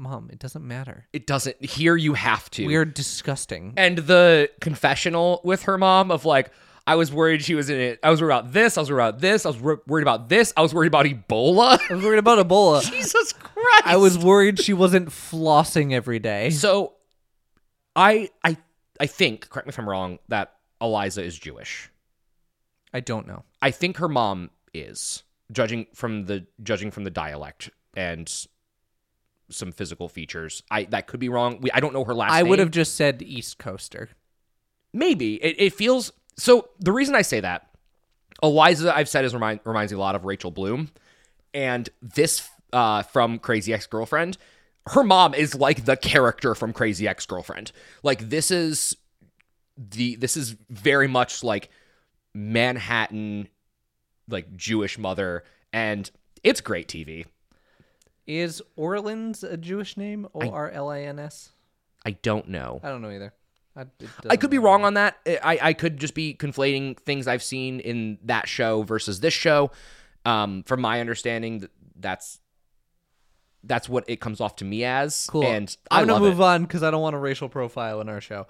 [0.00, 1.06] mom, it doesn't matter.
[1.12, 1.62] It doesn't.
[1.64, 2.66] Here you have to.
[2.66, 3.74] We're disgusting.
[3.76, 6.50] and the confessional with her mom of like
[6.86, 8.00] I was worried she was in it.
[8.02, 8.76] I was worried about this.
[8.76, 9.44] I was worried about this.
[9.46, 10.52] I was wor- worried about this.
[10.56, 11.78] I was worried about Ebola.
[11.90, 12.82] I was worried about Ebola.
[12.90, 13.82] Jesus Christ!
[13.84, 16.50] I was worried she wasn't flossing every day.
[16.50, 16.94] so.
[17.96, 18.56] I I
[18.98, 19.48] I think.
[19.50, 20.18] Correct me if I'm wrong.
[20.28, 21.90] That Eliza is Jewish.
[22.94, 23.44] I don't know.
[23.60, 25.22] I think her mom is
[25.52, 28.32] judging from the judging from the dialect and
[29.50, 30.62] some physical features.
[30.70, 31.60] I that could be wrong.
[31.60, 32.32] We, I don't know her last.
[32.32, 34.10] I would have just said East Coaster.
[34.92, 36.70] Maybe it, it feels so.
[36.80, 37.70] The reason I say that,
[38.42, 40.90] Eliza, I've said is remind, reminds me a lot of Rachel Bloom,
[41.54, 44.38] and this uh, from Crazy Ex Girlfriend.
[44.86, 47.70] Her mom is like the character from Crazy Ex Girlfriend.
[48.02, 48.96] Like this is
[49.76, 51.70] the this is very much like
[52.34, 53.48] Manhattan,
[54.28, 56.10] like Jewish mother, and
[56.42, 57.26] it's great TV.
[58.30, 60.28] Is Orlins a Jewish name?
[60.32, 61.50] O R L I N S?
[62.06, 62.78] I don't know.
[62.80, 63.34] I don't know either.
[63.76, 63.86] I,
[64.28, 64.66] I could be matter.
[64.66, 65.16] wrong on that.
[65.26, 69.72] I, I could just be conflating things I've seen in that show versus this show.
[70.24, 71.68] Um, from my understanding,
[71.98, 72.38] that's
[73.64, 75.26] that's what it comes off to me as.
[75.28, 75.42] Cool.
[75.42, 76.44] And I I'm gonna move it.
[76.44, 78.46] on because I don't want a racial profile in our show.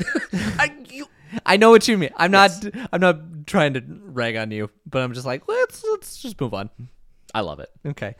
[0.32, 1.06] I, you,
[1.46, 2.10] I know what you mean.
[2.16, 2.50] I'm not.
[2.92, 6.52] I'm not trying to rag on you, but I'm just like let's let's just move
[6.52, 6.68] on.
[7.32, 7.70] I love it.
[7.86, 8.16] Okay.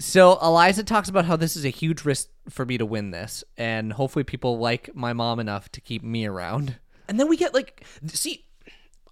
[0.00, 3.44] So Eliza talks about how this is a huge risk for me to win this,
[3.58, 6.78] and hopefully people like my mom enough to keep me around.
[7.06, 8.46] And then we get like, see,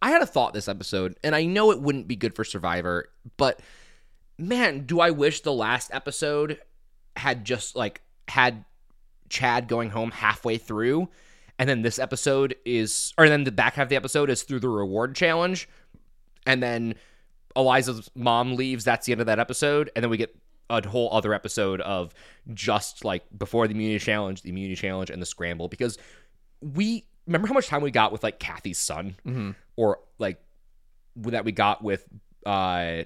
[0.01, 3.11] I had a thought this episode, and I know it wouldn't be good for Survivor,
[3.36, 3.61] but
[4.39, 6.59] man, do I wish the last episode
[7.16, 8.64] had just like had
[9.28, 11.11] Chad going home halfway through,
[11.59, 14.61] and then this episode is, or then the back half of the episode is through
[14.61, 15.68] the reward challenge,
[16.47, 16.95] and then
[17.55, 18.84] Eliza's mom leaves.
[18.84, 20.34] That's the end of that episode, and then we get
[20.71, 22.12] a whole other episode of
[22.55, 25.97] just like before the immunity challenge, the immunity challenge, and the scramble because
[26.61, 29.51] we remember how much time we got with like Kathy's son, Mm-hmm.
[29.77, 30.41] or like
[31.16, 32.07] that we got with
[32.47, 33.03] uh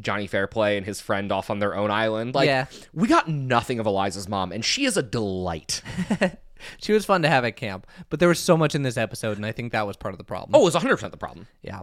[0.00, 2.34] Johnny Fairplay and his friend off on their own island.
[2.34, 2.66] Like Yeah.
[2.92, 5.82] we got nothing of Eliza's mom, and she is a delight.
[6.78, 9.36] She was fun to have at camp, but there was so much in this episode,
[9.36, 10.54] and I think that was part of the problem.
[10.54, 11.46] Oh, it was 100 percent the problem.
[11.60, 11.82] Yeah.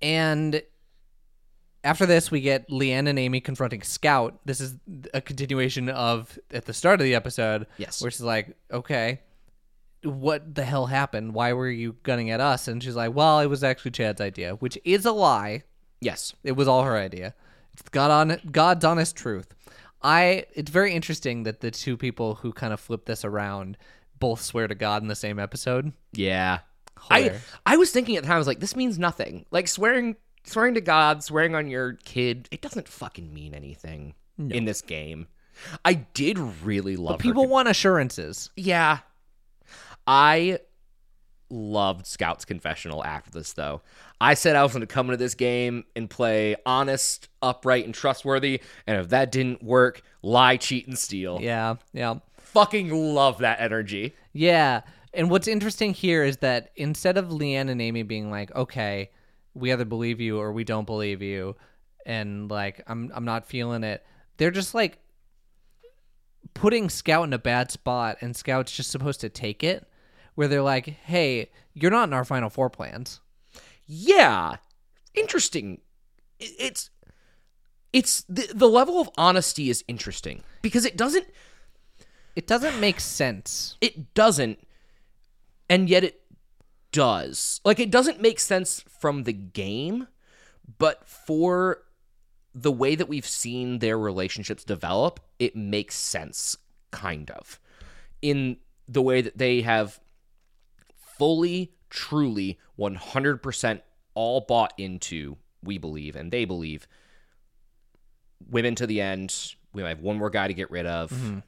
[0.00, 0.62] And
[1.84, 4.38] after this, we get Leann and Ami confronting Scout.
[4.44, 4.74] This is
[5.14, 7.66] a continuation of at the start of the episode.
[7.76, 8.02] Yes.
[8.02, 9.20] Where she's like, okay,
[10.02, 11.34] what the hell happened?
[11.34, 12.68] Why were you gunning at us?
[12.68, 15.62] And she's like, well, it was actually Chad's idea, which is a lie.
[16.00, 16.34] Yes.
[16.44, 17.34] It was all her idea.
[17.72, 19.54] It's God on God's honest truth.
[20.02, 20.44] I.
[20.54, 23.76] It's very interesting that the two people who kind of flip this around
[24.18, 25.92] both swear to God in the same episode.
[26.12, 26.60] Yeah.
[27.10, 29.46] I I was thinking at the time, I was like, this means nothing.
[29.50, 34.64] Like swearing swearing to God, swearing on your kid, it doesn't fucking mean anything in
[34.64, 35.26] this game.
[35.84, 38.50] I did really love her People want assurances.
[38.56, 38.98] Yeah.
[40.06, 40.60] I
[41.50, 43.82] loved Scout's confessional after this, though.
[44.20, 47.94] I said I was going to come into this game and play honest, upright, and
[47.94, 48.60] trustworthy.
[48.86, 51.38] And if that didn't work, lie, cheat, and steal.
[51.40, 52.16] Yeah, yeah.
[52.38, 54.14] Fucking love that energy.
[54.32, 54.82] Yeah.
[55.14, 59.10] And what's interesting here is that instead of Leann and Ami being like, okay,
[59.58, 61.56] we either believe you or we don't believe you,
[62.06, 64.04] and like I'm I'm not feeling it,
[64.36, 64.98] they're just like
[66.54, 69.86] putting Scout in a bad spot and Scout's just supposed to take it,
[70.34, 73.20] where they're like, Hey, you're not in our final four plans.
[73.86, 74.56] Yeah.
[75.14, 75.80] Interesting.
[76.38, 76.90] It's.
[77.90, 81.26] It's the, the level of honesty is interesting because it doesn't
[82.36, 83.78] It doesn't make sense.
[83.80, 84.58] it doesn't
[85.70, 86.20] and yet it
[86.92, 87.60] does.
[87.64, 90.08] Like it doesn't make sense from the game
[90.78, 91.82] but for
[92.54, 96.56] the way that we've seen their relationships develop it makes sense
[96.90, 97.60] kind of.
[98.20, 98.58] In
[98.88, 100.00] the way that they have
[101.18, 103.80] fully truly 100%
[104.14, 106.86] all bought into we believe and they believe
[108.48, 111.38] women to the end we have one more guy to get rid of mm-hmm.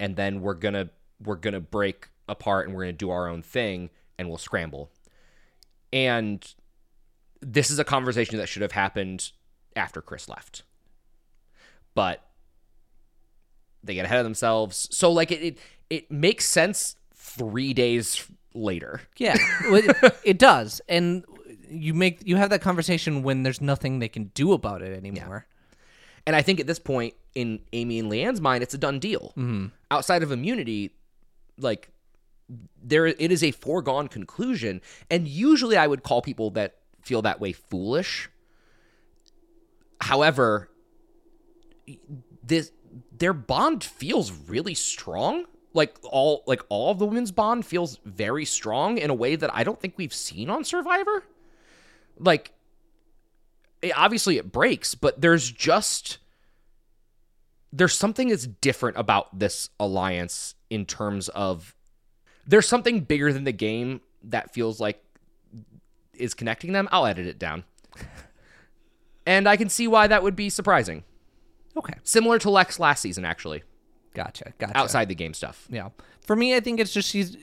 [0.00, 0.88] and then we're gonna
[1.22, 4.90] we're gonna break apart and we're gonna do our own thing and we'll scramble.
[5.92, 6.44] And
[7.40, 9.32] this is a conversation that should have happened
[9.76, 10.62] after chris left.
[11.94, 12.22] But
[13.82, 14.88] they get ahead of themselves.
[14.90, 15.58] So like it it,
[15.90, 19.02] it makes sense three days later.
[19.16, 21.24] Yeah, it, it does, and
[21.68, 25.46] you make you have that conversation when there's nothing they can do about it anymore.
[26.26, 29.32] And I think at this point, in Ami and Leann's mind, it's a done deal.
[29.36, 29.66] Mm-hmm.
[29.90, 30.92] Outside of immunity,
[31.58, 31.90] like
[32.82, 34.80] there, it is a foregone conclusion.
[35.10, 38.28] And usually, I would call people that feel that way foolish.
[40.00, 40.70] However,
[42.42, 42.72] this
[43.16, 45.44] their bond feels really strong.
[45.72, 49.52] Like all, like all of the women's bond feels very strong in a way that
[49.52, 51.24] I don't think we've seen on Survivor.
[52.16, 52.52] Like
[53.82, 56.18] it, obviously it breaks, but there's just
[57.72, 61.74] there's something that's different about this alliance in terms of
[62.46, 65.02] there's something bigger than the game that feels like
[66.14, 66.88] is connecting them.
[66.92, 67.64] I'll edit it down.
[69.26, 71.04] and I can see why that would be surprising.
[71.76, 73.64] Okay, Similar to Lex last season, actually,
[74.14, 74.76] gotcha, gotcha.
[74.76, 75.66] outside the game stuff.
[75.68, 75.88] Yeah.
[76.20, 77.36] For me, I think it's just she's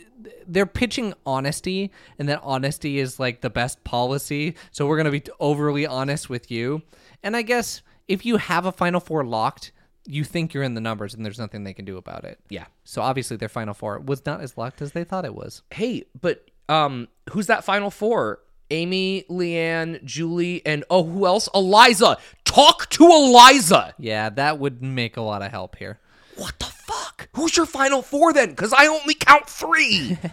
[0.48, 4.56] they're pitching honesty, and that honesty is like the best policy.
[4.72, 6.82] So we're gonna be overly honest with you.
[7.24, 9.74] And I guess if you have a Final Four locked,
[10.06, 12.40] you think you're in the numbers, and there's nothing they can do about it.
[12.50, 12.66] Yeah.
[12.84, 15.62] So obviously, their Final Four was not as locked as they thought it was.
[15.72, 18.40] Hey, but um, who's that final four?
[18.72, 21.50] Ami, Leann, Julie, and oh, who else?
[21.54, 22.18] Eliza.
[22.46, 23.94] Talk to Eliza.
[24.00, 26.00] Yeah, that would make a lot of help here.
[26.38, 27.28] What the fuck?
[27.34, 28.52] Who's your final four then?
[28.52, 30.18] Because I only count three.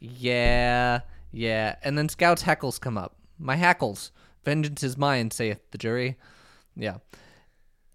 [0.00, 1.00] Yeah,
[1.30, 1.76] yeah.
[1.82, 3.16] And then Scout's heckles come up.
[3.38, 4.10] My hackles.
[4.44, 6.16] Vengeance is mine, saith the jury.
[6.76, 6.98] Yeah.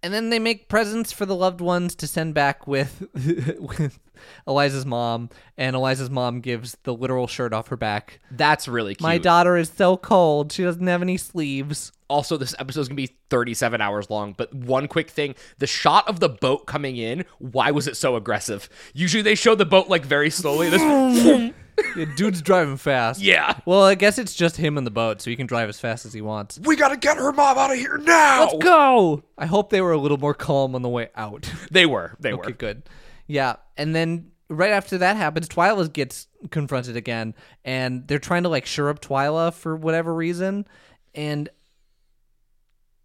[0.03, 3.99] And then they make presents for the loved ones to send back with with
[4.45, 8.19] Eliza's mom, and Eliza's mom gives the literal shirt off her back.
[8.31, 9.01] That's really cute.
[9.01, 11.91] My daughter is so cold; she doesn't have any sleeves.
[12.09, 16.07] also, this episode is gonna be 37 hours long, but one quick thing the shot
[16.07, 18.69] of the boat coming in, why was it so aggressive?
[18.93, 20.69] Usually they show the boat like very slowly.
[20.69, 21.53] This,
[21.95, 23.21] Yeah, dude's driving fast.
[23.21, 23.59] yeah.
[23.67, 26.07] Well, I guess it's just him in the boat, so he can drive as fast
[26.07, 26.59] as he wants.
[26.63, 28.45] We gotta get her mom out of here now.
[28.45, 29.21] Let's go.
[29.37, 31.51] I hope they were a little more calm on the way out.
[31.69, 32.15] They were.
[32.19, 32.53] They Okay, were.
[32.57, 32.81] good.
[33.27, 37.33] Yeah, and then right after that happens, Twila gets confronted again,
[37.65, 40.65] and they're trying to like sure up Twila for whatever reason,
[41.13, 41.49] and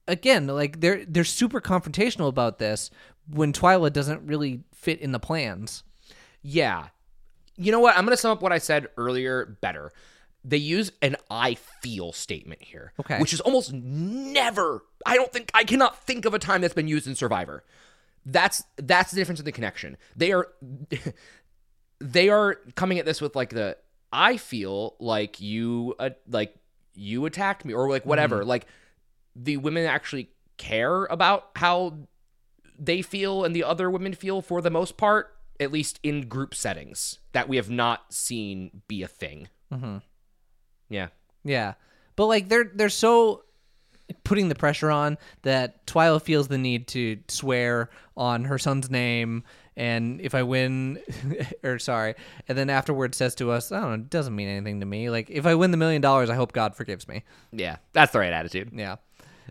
[0.08, 2.90] again, like they're they're super confrontational about this
[3.28, 5.84] when Twila doesn't really fit in the plans.
[6.42, 6.88] Yeah.
[7.56, 7.96] You know what?
[7.96, 9.92] I'm going to sum up what I said earlier better.
[10.44, 12.92] They use an I feel statement here.
[12.98, 13.18] Okay.
[13.18, 16.88] Which is almost never I don't think I cannot think of a time that's been
[16.88, 17.64] used in Survivor.
[18.24, 19.96] That's that's the difference in the connection.
[20.16, 20.48] They are
[22.00, 23.76] they are coming at this with like the
[24.12, 26.54] I feel like you uh, like
[26.94, 28.44] you attacked me or like whatever.
[28.44, 28.66] Like
[29.34, 31.94] the women actually care about how
[32.78, 36.54] they feel and the other women feel for the most part, at least in group
[36.54, 39.48] settings that we have not seen be a thing.
[39.72, 39.98] Mm-hmm.
[40.88, 41.08] Yeah.
[41.44, 41.74] Yeah.
[42.16, 43.44] But like they're they're so
[44.24, 49.44] putting the pressure on that Twila feels the need to swear on her son's name
[49.76, 50.98] and if I win
[51.64, 52.14] or sorry,
[52.48, 55.10] and then afterwards says to us, I don't know, it doesn't mean anything to me.
[55.10, 57.24] Like if I win the million dollars, I hope God forgives me.
[57.52, 57.76] Yeah.
[57.92, 58.70] That's the right attitude.
[58.74, 58.96] Yeah.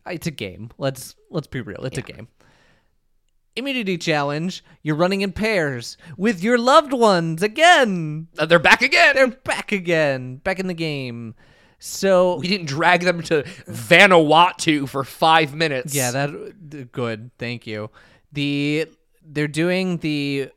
[0.06, 0.72] It's a game.
[0.78, 1.86] Let's let's be real.
[1.86, 2.28] It's a game.
[3.56, 4.64] Immunity challenge.
[4.82, 8.28] You're running in pairs with your loved ones again.
[8.38, 9.16] Uh, they're back again.
[9.16, 11.36] They're back again, back in the game.
[11.84, 15.96] So we didn't drag them to Vanuatu for five minutes.
[15.96, 17.32] yeah, that good.
[17.40, 17.90] Thank you.
[18.32, 18.88] The
[19.24, 20.52] they're doing the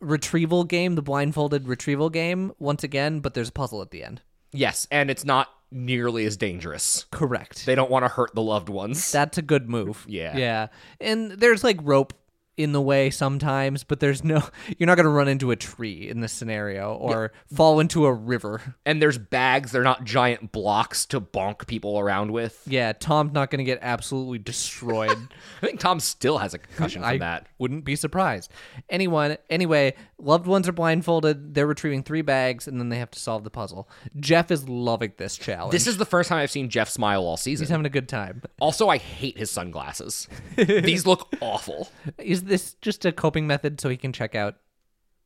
[0.00, 4.20] retrieval game, the blindfolded retrieval game once again, but there's a puzzle at the end.
[4.52, 7.06] Yes, and it's not nearly as dangerous.
[7.12, 7.64] Correct.
[7.66, 9.12] They don't want to hurt the loved ones.
[9.12, 10.04] That's a good move.
[10.08, 10.36] Yeah.
[10.36, 10.66] Yeah.
[11.00, 12.14] And there's like rope
[12.58, 14.42] in the way sometimes, but there's no
[14.78, 18.12] you're not going to run into a tree in this scenario or fall into a
[18.12, 18.74] river.
[18.84, 19.72] and there's bags.
[19.72, 22.60] They're not giant blocks to bonk people around with.
[22.66, 25.16] Yeah, Tom's not going to get absolutely destroyed.
[25.62, 27.46] I think Tom still has a concussion from I that.
[27.58, 28.50] wouldn't be surprised.
[28.90, 31.54] Anyone, anyway, loved ones are blindfolded.
[31.54, 33.88] They're retrieving three bags, and then they have to solve the puzzle.
[34.18, 35.72] Jeff is loving this challenge.
[35.72, 37.64] This is the first time I've seen Jeff smile all season.
[37.64, 38.42] he's having a good time.
[38.60, 40.26] Also, I hate his sunglasses.
[40.56, 41.88] These look awful.
[42.18, 44.56] Is this just a coping method so he can check out?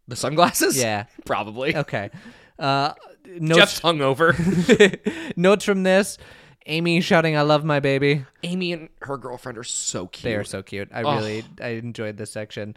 [0.09, 0.77] The sunglasses?
[0.77, 1.07] Yeah.
[1.25, 1.77] Probably.
[1.77, 2.11] Okay.
[2.59, 2.93] Uh,
[3.39, 4.37] notes, Jeff's hungover.
[5.37, 6.19] notes from this:
[6.69, 10.25] Ami shouting, "I love my baby." Ami and her girlfriend are so cute.
[10.25, 10.89] They are so cute.
[10.93, 12.77] I really, I enjoyed this section.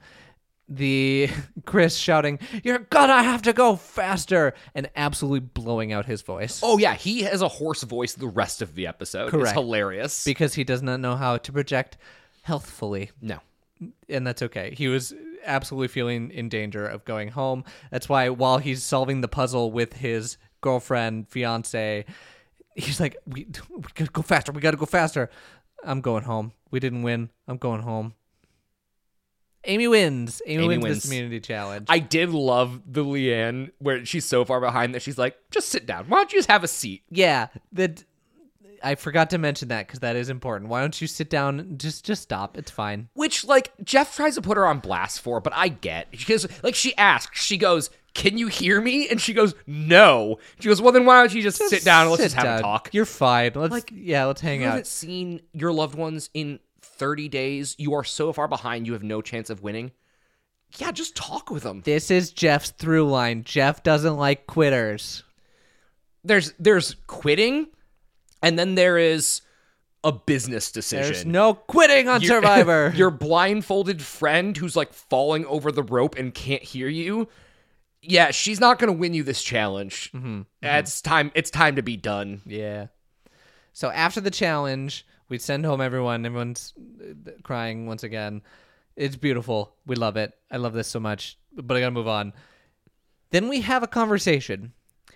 [0.69, 1.29] The
[1.65, 6.61] Chris shouting, "You're gonna have to go faster!" and absolutely blowing out his voice.
[6.63, 9.25] Oh yeah, he has a hoarse voice the rest of the episode.
[9.25, 9.53] It's Correct.
[9.53, 10.23] hilarious.
[10.23, 11.97] because he does not know how to project
[12.43, 13.39] healthfully, no.
[14.09, 14.73] And that's okay.
[14.75, 15.13] He was
[15.45, 17.63] absolutely feeling in danger of going home.
[17.91, 22.05] That's why while he's solving the puzzle with his girlfriend, fiance,
[22.75, 24.51] he's like, "We we gotta go faster.
[24.51, 25.29] We gotta go faster."
[25.83, 26.53] I'm going home.
[26.71, 27.29] We didn't win.
[27.47, 28.15] I'm going home.
[29.67, 30.41] Ami wins.
[30.45, 30.95] Ami, Ami wins, wins.
[30.97, 31.87] this immunity challenge.
[31.89, 35.85] I did love the Leann where she's so far behind that she's like, just sit
[35.85, 36.05] down.
[36.07, 37.03] Why don't you just have a seat?
[37.09, 38.03] yeah, that
[38.85, 40.69] I forgot to mention that because that is important.
[40.69, 41.77] Why don't you sit down?
[41.77, 42.57] Just just stop.
[42.57, 43.09] It's fine.
[43.13, 46.75] Which like Jeff tries to put her on blast for, but I get because like
[46.75, 50.91] she asks, she goes, "Can you hear me?" And she goes, "No." She goes, "Well,
[50.91, 52.59] then why don't you just, sit down and let's just have down.
[52.59, 53.51] a talk?" You're fine.
[53.55, 54.71] Let's like yeah, let's hang You out.
[54.71, 57.75] haven't seen your loved ones in 30 days.
[57.77, 58.87] You are so far behind.
[58.87, 59.91] You have no chance of winning.
[60.77, 61.81] Yeah, just talk with them.
[61.85, 63.43] This is Jeff's through line.
[63.43, 65.23] Jeff doesn't like quitters.
[66.23, 67.67] There's there's quitting,
[68.41, 69.41] and then there is
[70.03, 71.13] a business decision.
[71.13, 72.93] There's no quitting on Survivor.
[72.95, 77.27] your blindfolded friend who's like falling over the rope and can't hear you.
[78.01, 80.11] Yeah, she's not gonna win you this challenge.
[80.13, 80.41] Mm-hmm.
[80.61, 81.31] It's time.
[81.33, 82.41] It's time to be done.
[82.45, 82.87] yeah.
[83.73, 86.25] So after the challenge, we send home everyone.
[86.25, 88.41] Everyone's uh, crying once again.
[88.95, 89.75] It's beautiful.
[89.85, 90.31] We love it.
[90.49, 91.37] I love this so much.
[91.53, 92.31] But I gotta move on.
[93.31, 94.71] Then we have a conversation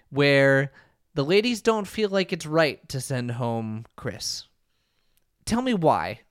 [0.10, 0.72] where
[1.20, 4.46] the ladies don't feel like it's right to send home Chris.
[5.44, 6.22] Tell me why.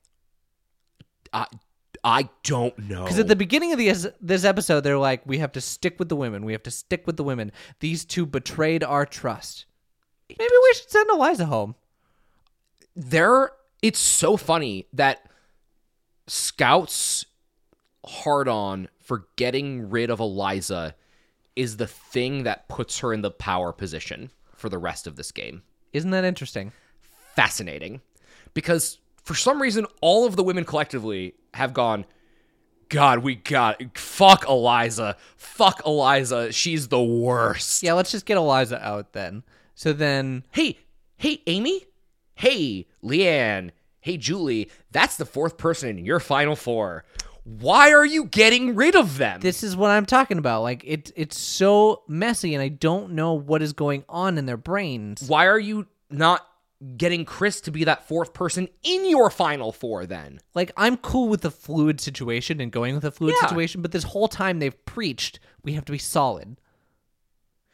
[1.30, 1.44] I
[2.02, 3.04] I don't know.
[3.04, 6.08] Because at the beginning of this this episode, they're like, "We have to stick with
[6.08, 6.42] the women.
[6.42, 7.52] We have to stick with the women.
[7.80, 9.66] These two betrayed our trust.
[10.30, 11.74] Maybe we should send Eliza home."
[12.96, 13.50] there
[13.82, 15.30] it's so funny that
[16.26, 17.26] scouts
[18.06, 20.94] hard on for getting rid of eliza
[21.54, 25.32] is the thing that puts her in the power position for the rest of this
[25.32, 25.62] game.
[25.94, 26.72] Isn't that interesting?
[27.38, 28.00] fascinating.
[28.52, 32.04] Because for some reason all of the women collectively have gone
[32.88, 35.16] god we got fuck eliza.
[35.36, 36.50] Fuck eliza.
[36.50, 37.80] She's the worst.
[37.80, 39.44] Yeah, let's just get Eliza out then.
[39.76, 40.78] So then, hey,
[41.16, 41.84] hey, Ami,
[42.34, 47.04] hey, Leann, hey, Julie, that's the fourth person in your final four.
[47.60, 49.40] Why are you getting rid of them?
[49.40, 50.62] this is what I'm talking about.
[50.62, 54.56] Like it, it's so messy, and I don't know what is going on in their
[54.56, 55.22] brains.
[55.28, 56.46] Why are you not
[56.96, 60.38] getting Chris to be that fourth person in your final four then.
[60.54, 63.48] Like I'm cool with the fluid situation and going with the fluid Yeah.
[63.48, 66.60] situation, but this whole time they've preached we have to be solid.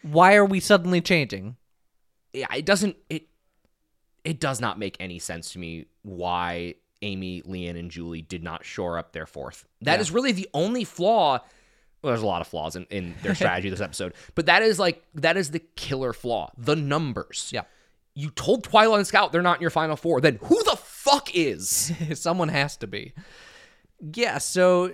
[0.02, 1.56] Why are we suddenly changing?
[2.32, 3.28] Yeah, it doesn't it
[4.24, 8.64] it does not make any sense to me why Ami, Leann, and Julie did not
[8.64, 9.66] shore up their fourth.
[9.82, 10.00] That Yeah.
[10.00, 11.40] is really the only flaw.
[12.02, 14.78] Well, there's a lot of flaws in, in their strategy this episode, but that is
[14.78, 16.50] like that is the killer flaw.
[16.56, 17.50] The numbers.
[17.52, 17.62] Yeah.
[18.14, 20.20] You told Twilight and Scout they're not in your final four.
[20.20, 21.92] Then who the fuck is?
[22.14, 23.12] Someone has to be.
[24.14, 24.92] Yeah, so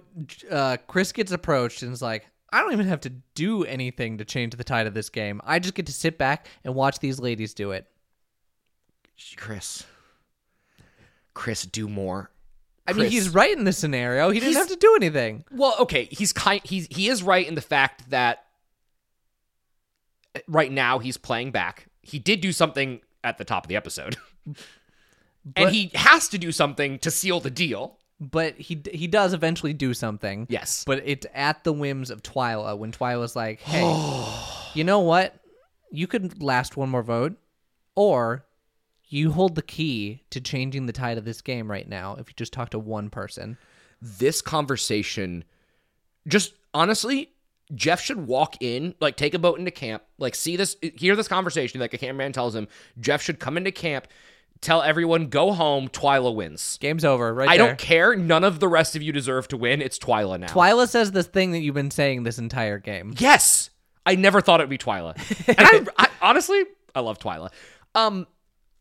[0.50, 4.24] uh, Chris gets approached and is like, I don't even have to do anything to
[4.24, 5.40] change the tide of this game.
[5.44, 7.86] I just get to sit back and watch these ladies do it.
[9.36, 9.84] Chris.
[11.34, 12.30] Chris, do more.
[12.86, 14.30] I mean, he's right in this scenario.
[14.30, 15.44] He didn't have to do anything.
[15.50, 18.44] Well, okay, he's kind he's he is right in the fact that
[20.34, 21.86] uh, right now he's playing back.
[22.02, 24.16] He did do something at the top of the episode.
[25.56, 27.98] and he has to do something to seal the deal.
[28.18, 30.46] But he he does eventually do something.
[30.50, 30.84] Yes.
[30.84, 33.82] But it's at the whims of Twila when Twila's like, hey,
[34.74, 35.34] you know what?
[35.90, 37.36] You could last one more vote,
[37.94, 38.44] or
[39.10, 42.34] you hold the key to changing the tide of this game right now if you
[42.36, 43.58] just talk to one person.
[44.00, 45.44] This conversation
[46.26, 47.32] just honestly
[47.74, 51.28] Jeff should walk in, like take a boat into camp, like see this hear this
[51.28, 54.08] conversation like a cameraman tells him Jeff should come into camp,
[54.60, 56.78] tell everyone go home, Twila wins.
[56.80, 57.66] Game's over, right I there.
[57.68, 58.16] don't care.
[58.16, 59.82] None of the rest of you deserve to win.
[59.82, 60.48] It's Twila now.
[60.48, 63.14] Twila says this thing that you've been saying this entire game.
[63.18, 63.70] Yes,
[64.04, 65.16] I never thought it'd be Twila,
[65.48, 67.50] and I, I honestly I love Twila.
[67.94, 68.26] Um,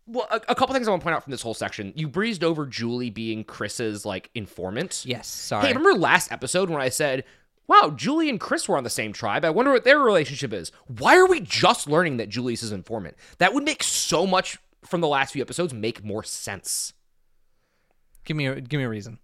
[0.10, 1.94] well, a, a couple things I want to point out from this whole section.
[1.96, 5.04] You breezed over Julie being Chris's like informant.
[5.06, 5.68] Yes, sorry.
[5.68, 7.24] Hey, remember last episode when I said,
[7.68, 9.46] "Wow, Julie and Chris were on the same tribe.
[9.46, 13.16] I wonder what their relationship is." Why are we just learning that Julie's his informant?
[13.38, 16.94] That would make so much from the last few episodes make more sense.
[18.26, 19.20] give me a, give me a reason.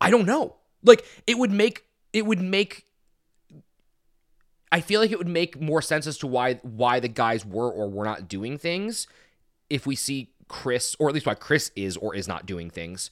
[0.00, 0.56] I don't know.
[0.82, 2.84] Like it would make it would make
[4.70, 7.70] I feel like it would make more sense as to why why the guys were
[7.70, 9.06] or were not doing things
[9.70, 13.10] if we see Chris or at least why Chris is or is not doing things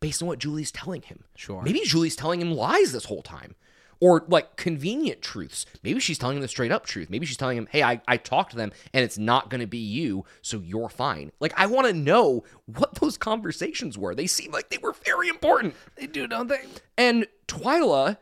[0.00, 1.24] based on what Julie's telling him.
[1.34, 1.62] Sure.
[1.62, 3.54] Maybe Julie's telling him lies this whole time.
[4.00, 5.64] Or like convenient truths.
[5.82, 7.08] Maybe she's telling him the straight up truth.
[7.08, 9.66] Maybe she's telling him, hey, I, I talked to them and it's not going to
[9.66, 11.32] be you, so you're fine.
[11.40, 14.14] Like, I want to know what those conversations were.
[14.14, 15.74] They seem like they were very important.
[15.96, 16.62] They do, don't they?
[16.98, 18.18] And Twila,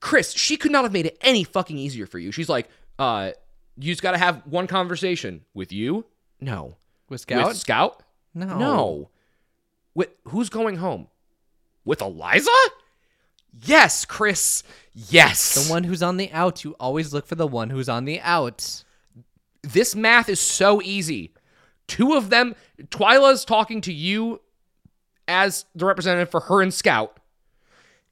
[0.00, 2.32] Chris, she could not have made it any fucking easier for you.
[2.32, 3.32] She's like, uh,
[3.76, 6.06] you just got to have one conversation with you.
[6.40, 6.76] No.
[7.08, 7.48] With Scout?
[7.48, 8.02] With Scout?
[8.34, 8.58] no.
[8.58, 9.10] No.
[9.94, 11.08] With who's going home?
[11.84, 12.50] With Eliza?
[13.64, 14.62] Yes, Chris.
[14.92, 15.54] Yes.
[15.54, 16.64] The one who's on the out.
[16.64, 18.84] You always look for the one who's on the out.
[19.62, 21.32] this math is so easy.
[21.86, 22.54] Two of them,
[22.90, 24.40] Twila's talking to you
[25.28, 27.18] as the representative for her and Scout.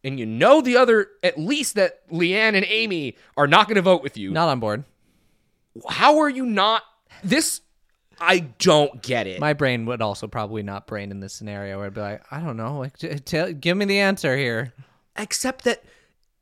[0.02, 3.82] And you know the other, at least that Leann and Ami are not going to
[3.82, 4.30] vote with you.
[4.30, 4.84] Not on board.
[5.88, 6.82] How are you not?
[7.22, 7.62] This,
[8.20, 9.40] I don't get it.
[9.40, 11.82] My brain would also probably not brain in this scenario.
[11.82, 12.78] I'd be like, I don't know.
[12.78, 14.72] Like, t- tell, give me the answer here.
[15.16, 15.82] Except that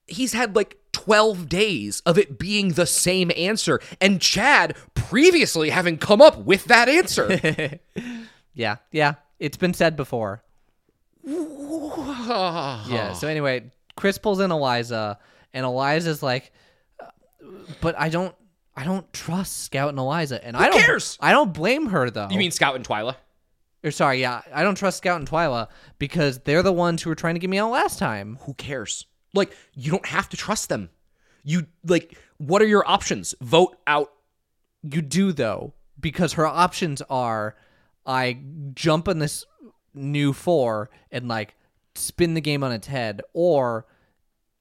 [0.06, 3.80] he's had like 12 days of it being the same answer.
[4.00, 7.78] And Chad previously having come up with that answer.
[8.54, 9.14] Yeah, yeah.
[9.38, 10.42] It's been said before.
[11.24, 12.84] yeah.
[12.88, 13.12] Yeah.
[13.14, 15.18] So anyway, Chris pulls in Eliza,
[15.54, 16.52] and Eliza's like,
[17.00, 17.06] "Uh,
[17.80, 18.34] "But I don't,
[18.76, 21.18] I don't trust Scout and Eliza." And I don't cares?
[21.20, 22.28] I don't blame her though.
[22.30, 23.16] You mean Scout and Twila?
[23.84, 25.68] Or sorry, yeah, I don't trust Scout and Twila
[25.98, 28.38] because they're the ones who were trying to get me out last time.
[28.42, 29.06] who cares?
[29.34, 30.90] Like, you don't have to trust them.
[31.42, 33.34] You like, what are your options?
[33.40, 34.12] Vote out.
[34.82, 37.56] You do though, because her options are,
[38.06, 38.38] I
[38.74, 39.44] jump in this
[39.94, 41.54] new four and like
[41.94, 43.86] spin the game on its head, or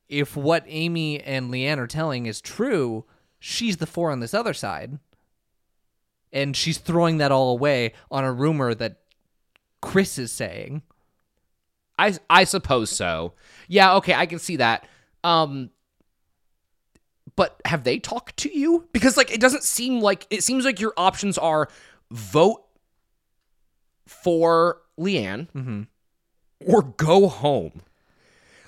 [0.09, 3.05] if what Ami and Leann are telling is true,
[3.41, 4.99] she's the four on this other side.
[6.31, 9.01] And she's throwing that all away on a rumor that
[9.81, 10.83] Chris is saying.
[11.99, 13.33] I I suppose so.
[13.67, 14.87] Yeah, okay, I can see that.
[15.25, 15.71] Um
[17.35, 18.87] but have they talked to you?
[18.93, 21.67] Because like it doesn't seem like it seems like your options are
[22.11, 22.63] vote
[24.05, 25.47] for Leann
[26.65, 27.81] or go home.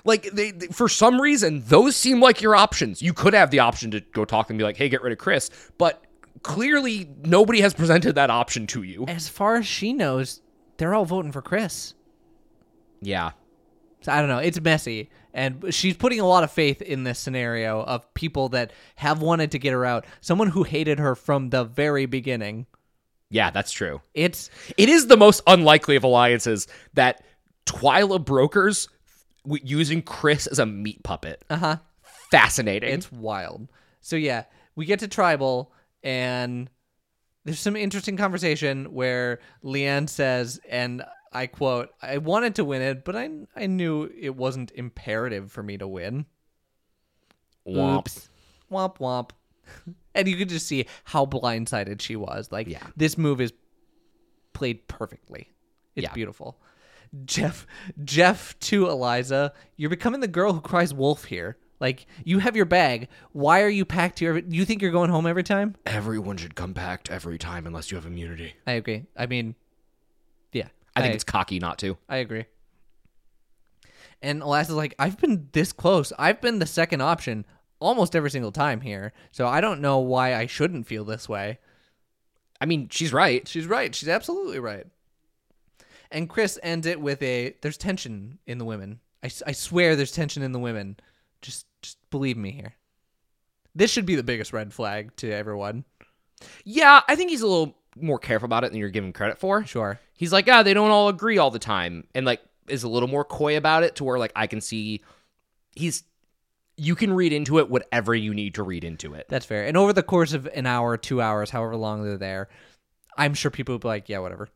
[0.04, 3.00] Like they, they- for some reason those seem like your options.
[3.02, 5.18] You could have the option to go talk and be like, "Hey, get rid of
[5.18, 6.04] Chris," but
[6.42, 9.04] clearly nobody has presented that option to you.
[9.08, 10.42] As far as she knows,
[10.76, 11.94] they're all voting for Chris.
[13.00, 13.30] Yeah.
[14.02, 14.38] So I don't know.
[14.38, 15.10] It's messy.
[15.32, 19.50] And she's putting a lot of faith in this scenario of people that have wanted
[19.52, 20.04] to get her out.
[20.20, 22.66] Someone who hated her from the very beginning.
[23.30, 24.00] Yeah, that's true.
[24.12, 27.24] It's It is the most unlikely of alliances that
[27.66, 28.88] Twila brokers
[29.46, 31.44] using Chris as a meat puppet.
[31.50, 31.76] uh huh.
[32.30, 32.92] Fascinating.
[32.92, 33.68] It's wild.
[34.00, 35.72] So yeah, we get to tribal
[36.02, 36.68] and
[37.44, 43.04] there's some interesting conversation where Leann says, and I quote, "I wanted to win it,
[43.04, 46.24] but I I knew it wasn't imperative for me to win."
[47.66, 47.98] Womp.
[48.00, 48.28] Oops.
[48.70, 49.30] Womp womp.
[50.14, 52.50] and you could just see how blindsided she was.
[52.52, 52.86] Like, Yeah.
[52.96, 53.52] this move is
[54.52, 55.50] played perfectly.
[55.96, 56.12] It's Yeah.
[56.12, 56.58] beautiful.
[57.24, 57.66] Jeff,
[58.04, 61.56] Jeff to Eliza, you're becoming the girl who cries wolf here.
[61.80, 63.08] Like, you have your bag.
[63.32, 64.38] Why are you packed here?
[64.38, 65.74] You think you're going home every time?
[65.84, 68.54] Everyone should come packed every time unless you have immunity.
[68.66, 69.04] I agree.
[69.16, 69.54] I mean,
[70.52, 70.68] yeah.
[70.96, 71.98] I think it's cocky not to.
[72.08, 72.46] I agree.
[74.22, 76.12] And Eliza's like, I've been this close.
[76.18, 77.44] I've been the second option
[77.80, 79.12] almost every single time here.
[79.32, 81.58] So I don't know why I shouldn't feel this way.
[82.60, 83.46] I mean, she's right.
[83.46, 83.94] She's right.
[83.94, 84.86] She's absolutely right.
[86.10, 89.00] And Chris ends it with a there's tension in the women.
[89.22, 90.96] I, I swear there's tension in the women.
[91.42, 92.74] Just just believe me here.
[93.74, 95.84] This should be the biggest red flag to everyone.
[96.64, 99.64] Yeah, I think he's a little more careful about it than you're giving credit for.
[99.64, 99.98] Sure.
[100.16, 103.08] He's like, ah, they don't all agree all the time, and like is a little
[103.08, 105.02] more coy about it to where like I can see
[105.74, 106.04] he's
[106.76, 109.26] you can read into it whatever you need to read into it.
[109.28, 109.64] That's fair.
[109.64, 112.48] And over the course of an hour, two hours, however long they're there,
[113.16, 114.48] I'm sure people will be like, yeah, whatever.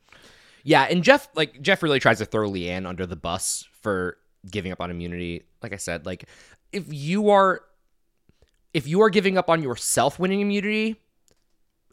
[0.65, 4.19] Yeah, and Jeff like Jeff really tries to throw Leann under the bus for
[4.51, 5.45] giving up on immunity.
[5.63, 6.25] Like I said, like
[6.73, 7.63] if you are
[8.75, 10.97] if you are giving up on yourself winning immunity,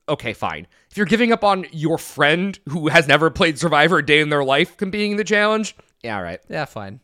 [0.10, 0.68] okay, fine.
[0.90, 4.30] If you're giving up on your friend who has never played Survivor a day in
[4.30, 6.40] their life competing the challenge, yeah, all right.
[6.50, 7.00] Yeah, fine.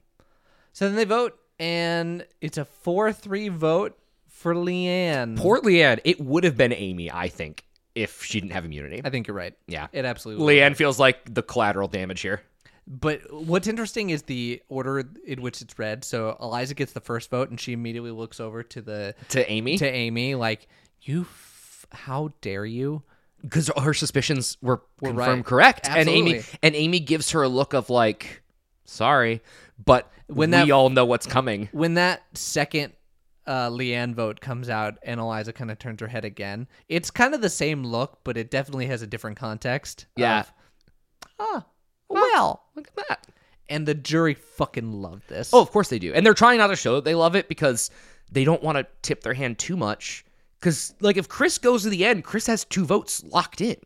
[0.74, 3.98] So then they vote, and it's a 4 3 vote
[4.28, 5.38] for Leann.
[5.38, 7.66] Poor Leann, it would have been Ami, I think,
[7.96, 9.02] if she didn't have immunity.
[9.04, 9.54] I think you're right.
[9.68, 9.88] Yeah.
[9.92, 12.42] It absolutely Leann feels like the collateral damage here.
[12.88, 16.04] But what's interesting is the order in which it's read.
[16.04, 19.78] So Eliza gets the first vote, and she immediately looks over to the To Ami,
[19.78, 20.68] to Ami, like,
[21.02, 23.04] "You, f- how dare you?"
[23.42, 25.46] because her suspicions were, Were confirmed right.
[25.46, 26.60] correct, and Ami Absolutely.
[26.64, 28.42] and Ami gives her a look of like,
[28.86, 29.42] sorry,
[29.84, 31.70] but When we that- all know what's coming.
[31.72, 32.94] When that second
[33.48, 37.34] uh, Leann vote comes out, and Eliza kind of turns her head again, it's kind
[37.34, 40.06] of the same look, but it definitely has a different context.
[40.16, 40.42] Yeah.
[40.42, 40.54] of,
[41.40, 41.66] ah,
[42.10, 43.28] well, Look at that.
[43.70, 45.50] and the jury fucking loved this.
[45.54, 47.48] Oh, of course they do, and they're trying not to show that they love it
[47.50, 47.90] because
[48.32, 50.24] they don't want to tip their hand too much.
[50.60, 53.78] Because like if Chris goes to the end, Chris has two votes locked in.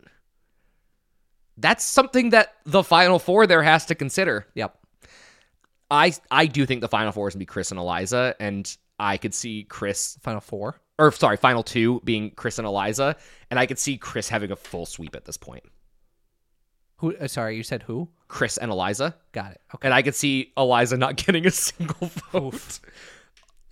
[1.58, 4.46] That's something that the final four there has to consider.
[4.56, 4.78] yep.
[5.90, 9.18] I I do think the final four is gonna be Chris and Eliza, and I
[9.18, 10.80] could see Chris Final four.
[10.98, 13.16] or sorry, final two being Chris and Eliza,
[13.52, 15.64] and I could see Chris having a full sweep at this point.
[16.98, 17.16] Who?
[17.18, 18.08] Uh, sorry, you said who?
[18.28, 19.62] Chris and Eliza, Got it.
[19.76, 19.86] Okay.
[19.88, 22.80] and I could see Eliza not getting a single vote.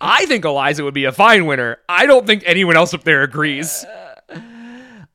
[0.00, 1.78] I think Eliza would be a fine winner.
[1.88, 3.84] I don't think anyone else up there agrees.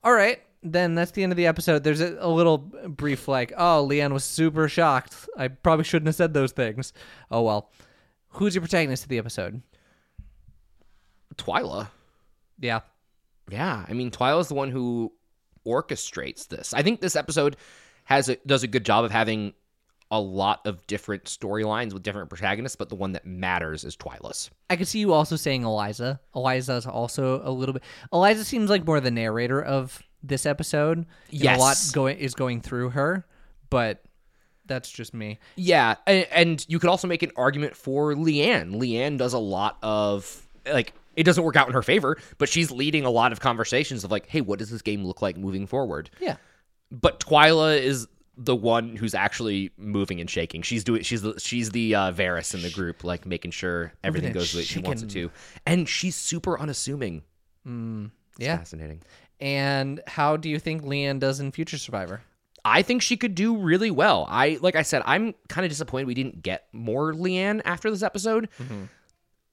[0.03, 0.41] All right.
[0.63, 1.83] Then that's the end of the episode.
[1.83, 5.15] There's a, a little brief, like, oh, Leann was super shocked.
[5.37, 6.91] I probably shouldn't have said those things.
[7.31, 7.71] Oh, well.
[8.33, 9.61] Who's your protagonist of the episode?
[11.39, 11.89] Twila.
[12.59, 12.81] Yeah.
[13.49, 15.11] Yeah, I mean Twila's the one who
[15.65, 16.73] orchestrates this.
[16.73, 17.57] I think this episode
[18.05, 19.53] has a, does a good job of having
[20.11, 24.49] a lot of different storylines with different protagonists, but the one that matters is Twila's.
[24.69, 26.19] I could see you also saying Eliza.
[26.35, 27.83] Eliza's also a little bit.
[28.11, 31.05] Eliza seems like more the narrator of this episode.
[31.29, 31.57] Yes.
[31.57, 33.25] A lot going is going through her,
[33.69, 34.03] but
[34.65, 35.39] that's just me.
[35.55, 38.79] Yeah, and, and you could also make an argument for Leann.
[38.79, 42.71] Leann does a lot of like it doesn't work out in her favor, but she's
[42.71, 45.67] leading a lot of conversations of like, hey, what does this game look like moving
[45.67, 46.09] forward?
[46.19, 46.37] Yeah.
[46.91, 48.07] But Twila is
[48.37, 50.61] the one who's actually moving and shaking.
[50.61, 54.31] She's doing she's the she's the uh, Varys in the group, like making sure everything
[54.31, 55.29] goes the way she wants it to.
[55.65, 57.23] And she's super unassuming.
[57.65, 58.57] It's Yeah.
[58.57, 59.01] fascinating.
[59.41, 62.21] And how do you think Leann does in Future Survivor?
[62.65, 64.25] I think she could do really well.
[64.29, 68.03] I like I said, I'm kind of disappointed we didn't get more Leann after this
[68.03, 68.49] episode.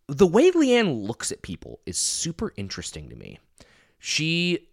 [0.08, 3.38] The way Leann looks at people is super interesting to me.
[3.98, 4.68] She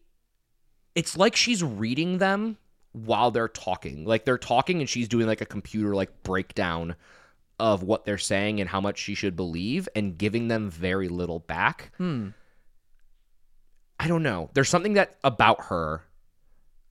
[0.95, 2.57] it's like she's reading them
[2.91, 4.05] while they're talking.
[4.05, 6.95] Like they're talking and she's doing like a computer like breakdown
[7.59, 11.39] of what they're saying and how much she should believe and giving them very little
[11.39, 11.91] back.
[11.97, 12.29] Hmm.
[13.99, 14.49] I don't know.
[14.53, 16.03] There's something that about her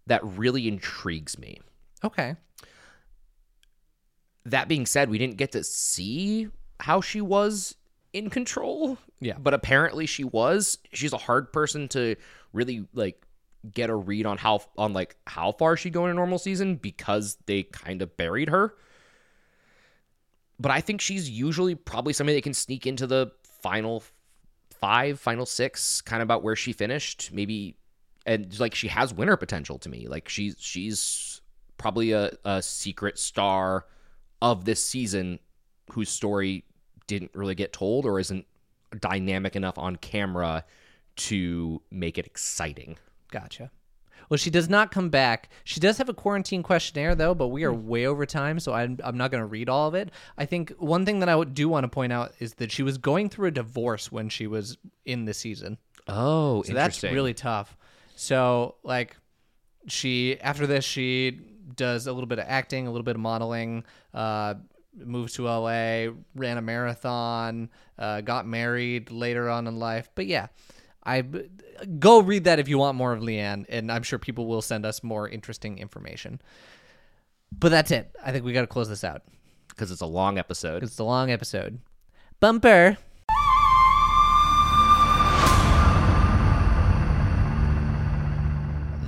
[0.06, 1.60] that really intrigues me.
[2.04, 2.34] Okay.
[4.44, 6.48] that being said, we didn't get to see
[6.80, 7.76] how she was
[8.12, 8.98] in control.
[9.20, 9.36] Yeah.
[9.38, 10.78] But apparently she was.
[10.92, 12.16] She's a hard person to
[12.52, 13.24] really like
[13.70, 16.76] get a read on how on like how far she'd go in a normal season
[16.76, 18.74] because they kind of buried her.
[20.58, 23.32] But I think she's usually probably somebody that can sneak into the
[23.62, 24.02] final
[24.80, 27.30] five, final six, kind of about where she finished.
[27.32, 27.76] Maybe
[28.26, 30.06] and like she has winner potential to me.
[30.08, 31.40] Like she's she's
[31.78, 33.86] probably a, a secret star
[34.40, 35.38] of this season
[35.90, 36.64] whose story
[37.18, 38.46] didn't really get told or isn't
[39.00, 40.64] dynamic enough on camera
[41.16, 42.98] to make it exciting.
[43.30, 43.70] Gotcha.
[44.28, 45.50] Well, she does not come back.
[45.64, 48.98] She does have a quarantine questionnaire, though, but we are way over time, so I'm,
[49.04, 50.10] I'm not going to read all of it.
[50.38, 52.96] I think one thing that I do want to point out is that she was
[52.96, 55.76] going through a divorce when she was in the season.
[56.08, 57.76] Oh, So that's really tough.
[58.16, 59.16] So, like,
[59.88, 61.40] she, after this, she
[61.76, 63.84] does a little bit of acting, a little bit of modeling,
[64.14, 64.54] uh,
[64.96, 70.10] moved to LA, ran a marathon, uh, got married later on in life.
[70.14, 70.48] But yeah,
[71.04, 71.22] I
[71.98, 74.84] go read that if you want more of Leann, and I'm sure people will send
[74.86, 76.40] us more interesting information.
[77.50, 78.14] But that's it.
[78.24, 79.22] I think we got to close this out.
[79.68, 80.82] because it's a long episode.
[80.82, 81.78] It's a long episode.
[82.40, 82.98] Bumper.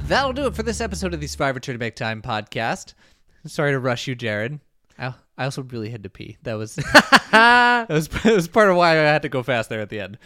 [0.06, 2.92] That'll do it for this episode of the Survivor Turn to Back Time podcast.
[3.46, 4.60] Sorry to rush you, Jared.
[5.36, 6.36] I, also really had to pee.
[6.42, 6.74] That was
[7.32, 10.00] that was that was part of why I had to go fast there at the
[10.00, 10.18] end.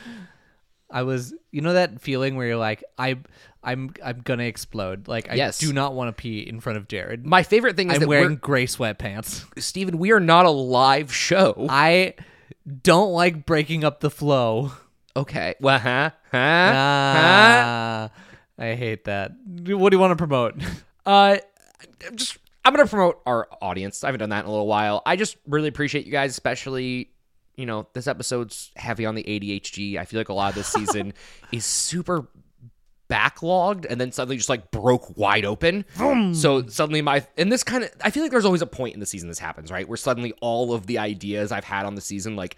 [0.90, 3.18] I was, you know, that feeling where you're like, I,
[3.62, 5.06] I'm, I'm gonna explode.
[5.06, 5.58] Like, I Yes.
[5.58, 7.26] do not want to pee in front of Jared.
[7.26, 9.44] My favorite thing is I'm that wearing gray sweatpants.
[9.62, 11.66] Steven, we are not a live show.
[11.68, 12.14] I
[12.82, 14.72] don't like breaking up the flow.
[15.14, 15.56] Okay.
[15.60, 16.10] Well, huh?
[16.30, 16.38] Huh?
[16.38, 16.72] Huh?
[16.74, 18.10] Ah,
[18.58, 19.32] I hate that.
[19.46, 20.54] What do you want to promote?
[21.04, 21.36] Uh,
[22.14, 24.04] just I'm gonna promote our audience.
[24.04, 25.02] I haven't done that in a little while.
[25.06, 27.10] I just really appreciate you guys, especially
[27.56, 29.96] you know this episode's heavy on the ADHD.
[29.96, 31.14] I feel like a lot of this season
[31.52, 32.28] is super
[33.08, 35.84] backlogged and then suddenly just like broke wide open.
[36.34, 39.00] So suddenly my and this kind of I feel like there's always a point in
[39.00, 39.88] the season this happens, right?
[39.88, 42.56] Where suddenly all of the ideas I've had on the season like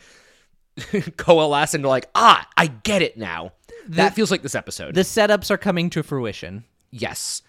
[1.16, 3.52] coalesce into like, ah, I get it now.
[3.88, 4.94] that feels like this episode.
[4.94, 6.64] The setups are coming to fruition.
[6.90, 7.42] Yes.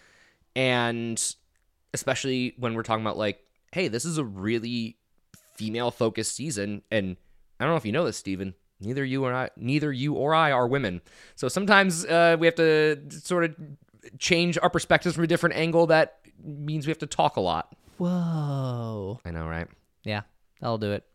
[0.56, 1.22] And
[1.94, 3.40] especially when we're talking about like,
[3.72, 4.98] hey, this is a really
[5.56, 7.18] female focused season and
[7.60, 8.56] I don't know if you know this, Steven.
[8.80, 11.02] Neither you or I neither you or I are women.
[11.36, 13.56] So sometimes uh, we have to sort of
[14.18, 17.76] change our perspectives from a different angle that means we have to talk a lot.
[17.98, 19.20] Whoa.
[19.24, 19.68] I know, right?
[20.04, 20.22] Yeah,
[20.60, 21.06] that'll do it.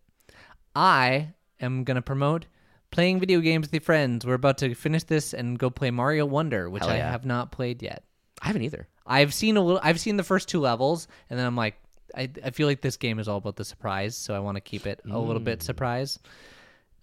[0.77, 2.47] I am going to promote
[2.93, 4.25] playing video games with your friends.
[4.25, 7.51] We're about to finish this and go play Mario Wonder, which Hell I have not
[7.51, 8.05] played yet.
[8.41, 8.87] I haven't either.
[9.07, 11.77] I've seen a little I've seen the first two levels and then I'm like
[12.17, 14.61] I, I feel like this game is all about the surprise, so I want to
[14.61, 16.19] keep it a little bit surprise.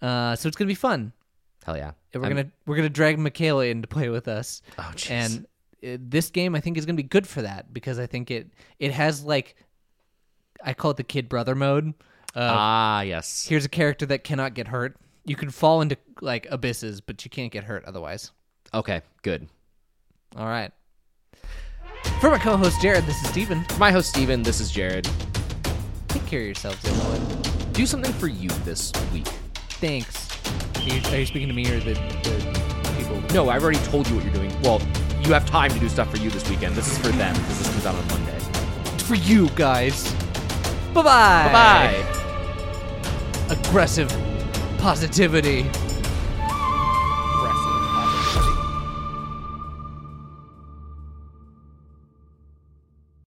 [0.02, 1.12] Uh, so it's gonna be fun.
[1.64, 1.92] Hell yeah.
[2.12, 4.60] And we're I'm- gonna we're gonna drag Michaela in to play with us.
[4.78, 5.10] Oh, jeez.
[5.10, 5.46] and
[5.86, 8.48] uh, this game I think is gonna be good for that because I think it
[8.78, 9.56] it has like
[10.62, 11.94] I call it the kid brother mode.
[12.34, 13.46] Uh, Ah, yes.
[13.46, 14.96] here's a character that cannot get hurt.
[15.24, 18.32] You can fall into like abysses, but you can't get hurt otherwise.
[18.72, 19.48] Okay, good.
[20.36, 20.72] All right.
[22.24, 23.64] For my co-host Jared, this is Steven.
[23.64, 25.06] For my host Steven, this is Jared.
[26.08, 27.42] Take care of yourselves, everyone.
[27.72, 29.26] Do something for you this week.
[29.72, 30.30] Thanks.
[30.76, 33.20] Are you, are you speaking to me or the, the people?
[33.34, 34.50] No, I've already told you what you're doing.
[34.62, 34.80] Well,
[35.20, 36.74] you have time to do stuff for you this weekend.
[36.76, 38.38] This is for them because this comes out on Monday.
[38.94, 40.10] It's for you guys.
[40.94, 41.52] Bye bye.
[41.52, 42.06] Bye
[43.48, 43.54] bye.
[43.54, 44.08] Aggressive
[44.78, 45.70] positivity.